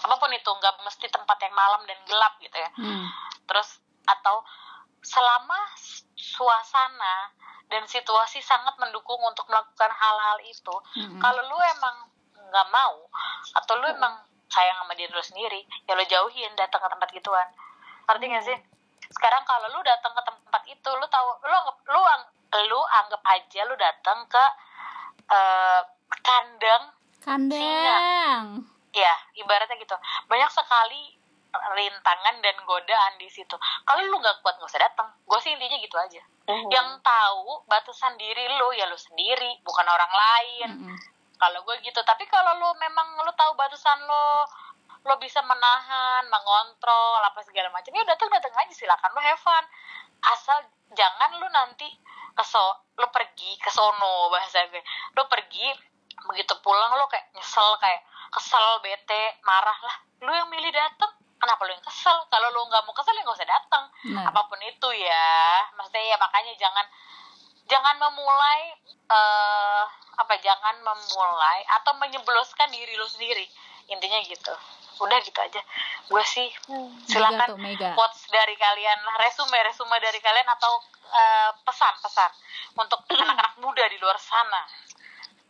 [0.04, 3.06] apa pun itu nggak mesti tempat yang malam dan gelap gitu ya Hmm.
[3.48, 4.44] terus atau
[5.04, 5.58] selama
[6.16, 7.32] suasana
[7.68, 11.20] dan situasi sangat mendukung untuk melakukan hal-hal itu Mm-mm.
[11.20, 13.08] kalau lu emang nggak mau
[13.56, 14.20] atau lu emang
[14.52, 17.48] sayang sama diri lu sendiri ya lu jauhin datang ke tempat gituan
[18.04, 18.58] ngerti gak sih
[19.14, 22.30] sekarang kalau lu datang ke tempat itu lu tahu lu anggap lu ang-
[22.64, 24.44] lu anggap aja lu datang ke
[25.26, 25.80] eh,
[26.20, 26.92] kandang
[27.24, 28.44] kandang.
[28.92, 29.96] Ya ibaratnya gitu.
[30.28, 31.16] Banyak sekali
[31.54, 33.56] rintangan dan godaan di situ.
[33.80, 35.08] Kalau lu nggak kuat nggak usah datang.
[35.24, 36.22] Gue sih intinya gitu aja.
[36.44, 36.68] Hmm.
[36.68, 40.70] yang tahu batasan diri lu ya lu sendiri bukan orang lain.
[41.34, 41.96] Kalau gue gitu.
[41.98, 44.44] Tapi kalau lu memang lu tahu batasan lo
[45.04, 47.92] lo bisa menahan mengontrol apa segala macam.
[47.92, 49.64] Ya datang datang aja silakan lo have fun.
[50.24, 50.64] Asal
[50.96, 51.88] jangan lu nanti
[52.32, 52.64] keso
[52.96, 54.80] lo pergi ke sono bahasa gue.
[55.12, 55.68] Lo pergi
[56.24, 58.00] begitu pulang lo kayak nyesel kayak
[58.32, 59.96] kesel bete marah lah.
[60.24, 62.16] Lu yang milih datang kenapa lu yang kesel?
[62.32, 65.60] Kalau lu nggak mau kesel ya nggak usah datang Nah, apa pun itu ya.
[65.76, 66.86] Maksudnya ya makanya jangan
[67.68, 68.72] jangan memulai
[69.04, 69.84] eh
[70.16, 73.44] apa jangan memulai atau menyebloskan diri lu sendiri.
[73.92, 74.56] Intinya gitu
[74.98, 75.60] udah gitu aja.
[76.06, 77.58] Gue sih mega silakan
[77.94, 80.72] quotes dari kalian lah resume resume dari kalian atau
[81.08, 82.30] eh, pesan-pesan
[82.74, 84.62] untuk anak-anak muda di luar sana.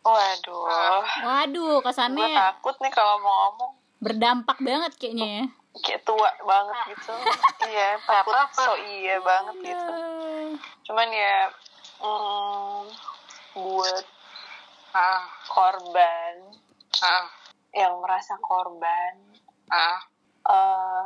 [0.05, 3.73] Waduh, waduh gue kesannya takut nih kalau mau ngomong.
[4.05, 5.45] berdampak banget kayaknya ya.
[5.81, 7.13] Kayak tua banget gitu.
[7.73, 8.61] iya, takut Apa-apa.
[8.69, 9.93] so iya banget gitu.
[10.85, 11.49] Cuman ya,
[12.05, 12.81] mm,
[13.57, 14.05] buat
[14.95, 16.55] Ah, korban
[17.03, 17.27] Ah,
[17.75, 19.34] yang merasa korban
[19.71, 20.01] ah.
[20.49, 21.05] eh.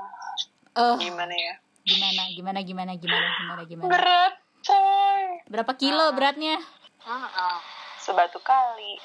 [0.79, 1.55] Eh, gimana ya?
[1.83, 3.91] Gimana gimana gimana gimana gimana gimana?
[3.91, 5.23] Berat coy.
[5.51, 6.61] Berapa kilo beratnya?
[7.03, 7.59] Hmm, hmm.
[8.03, 8.99] sebatu kali.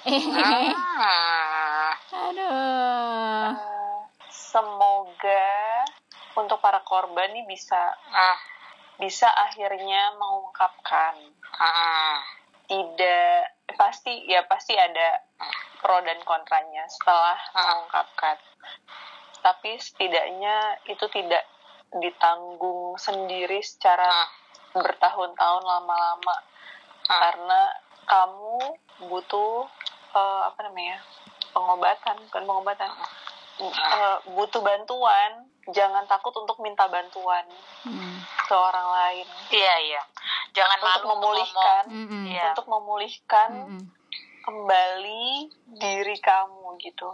[1.00, 1.92] Ah.
[2.10, 3.52] aduh.
[3.52, 3.98] Eh,
[4.32, 5.52] semoga
[6.36, 7.76] untuk para korban nih bisa
[8.08, 8.38] Ah,
[8.96, 11.14] bisa akhirnya mengungkapkan.
[11.60, 12.20] Ah.
[12.70, 15.18] tidak pasti ya pasti ada
[15.80, 17.64] pro dan kontranya setelah Ah.
[17.74, 18.36] mengungkapkan
[19.40, 21.44] tapi setidaknya itu tidak
[21.92, 24.28] ditanggung sendiri secara Ah.
[24.72, 26.36] bertahun-tahun lama-lama
[27.04, 27.18] Ah.
[27.18, 27.60] karena
[28.04, 28.58] kamu
[29.02, 29.66] butuh
[30.10, 31.00] eh, apa namanya
[31.50, 32.90] pengobatan bukan pengobatan
[33.60, 37.44] Eh, butuh bantuan jangan takut untuk minta bantuan
[37.84, 38.16] Hmm.
[38.40, 40.02] ke orang lain Iya, iya.
[40.50, 41.20] Jangan untuk malu ngomong.
[41.20, 42.24] memulihkan Mm-mm.
[42.24, 42.44] Iya.
[42.48, 43.82] untuk memulihkan Mm-mm.
[44.44, 47.10] Kembali diri kamu gitu.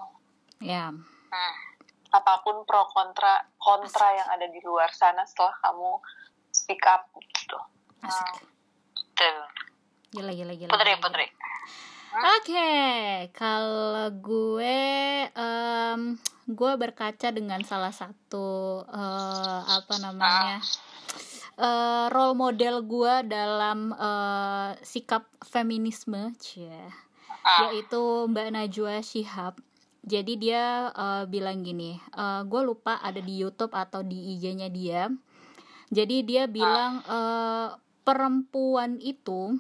[0.63, 0.89] Ya.
[1.27, 1.55] Hmm.
[2.07, 6.01] apa pun pro kontra kontra yang ada di luar sana setelah kamu
[6.55, 7.59] speak up gitu.
[8.01, 8.47] Asik.
[8.95, 9.37] Betul.
[10.17, 11.27] gila gila gila Putri, gila, Putri.
[12.17, 12.73] Oke,
[13.37, 14.81] kalau gue,
[15.29, 16.17] em,
[16.49, 20.65] gue berkaca dengan salah satu eh, apa namanya
[21.61, 26.89] eh, role model gue dalam eh, sikap feminisme, cie,
[27.47, 27.71] Ah.
[27.71, 29.55] yaitu Mbak Najwa Shihab.
[30.03, 35.07] Jadi dia eh, bilang gini, eh, gue lupa ada di YouTube atau di IG-nya dia.
[35.89, 37.69] Jadi dia bilang eh,
[38.03, 39.55] perempuan itu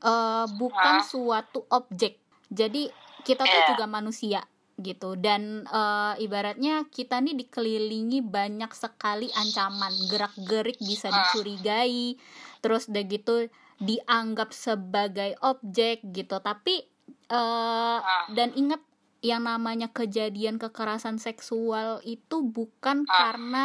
[0.00, 1.04] eh, bukan Ah.
[1.04, 2.20] suatu objek.
[2.48, 2.88] Jadi
[3.20, 3.68] kita tuh Iya.
[3.70, 4.40] juga manusia
[4.76, 11.20] gitu dan eh, ibaratnya kita nih dikelilingi banyak sekali ancaman gerak-gerik bisa Ah.
[11.20, 12.16] dicurigai
[12.60, 13.34] terus udah gitu
[13.76, 16.80] dianggap sebagai objek gitu tapi
[17.26, 18.26] eh, Ah.
[18.30, 18.80] dan ingat
[19.20, 23.12] yang namanya kejadian kekerasan seksual itu bukan Ah.
[23.28, 23.64] karena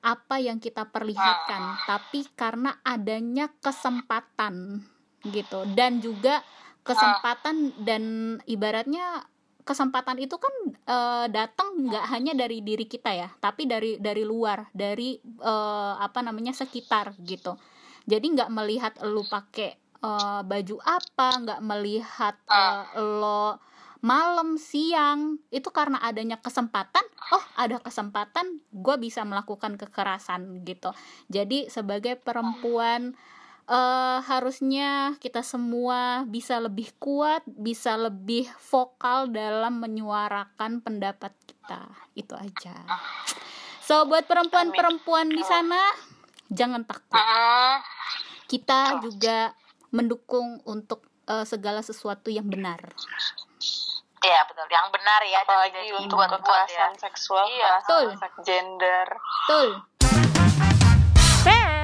[0.00, 4.86] apa yang kita perlihatkan tapi karena adanya kesempatan
[5.24, 6.42] gitu dan juga
[6.82, 8.02] kesempatan dan
[8.46, 9.26] ibaratnya
[9.62, 14.70] kesempatan itu kan eh, datang nggak hanya dari diri kita ya tapi dari dari luar
[14.70, 17.58] dari eh, apa namanya sekitar gitu
[18.06, 23.60] jadi nggak melihat lu pakai eh, baju apa nggak melihat eh, lo
[24.04, 25.40] malam siang.
[25.50, 27.02] Itu karena adanya kesempatan.
[27.32, 30.94] Oh ada kesempatan gue bisa melakukan kekerasan gitu.
[31.26, 33.16] Jadi sebagai perempuan
[33.66, 41.90] eh, harusnya kita semua bisa lebih kuat bisa lebih vokal dalam menyuarakan pendapat kita.
[42.14, 42.76] Itu aja.
[43.82, 45.78] So buat perempuan-perempuan di sana
[46.50, 47.18] jangan takut.
[47.18, 47.82] Ah.
[48.46, 49.50] kita juga
[49.96, 52.92] mendukung untuk uh, segala sesuatu yang benar.
[54.20, 55.40] Iya betul, yang benar ya.
[55.46, 56.28] Apalagi untuk ya.
[56.36, 57.00] kekerasan ya.
[57.00, 57.80] seksual, iya.
[57.80, 58.06] betul.
[58.44, 59.06] gender.
[59.16, 59.68] Betul.
[61.46, 61.75] Fair.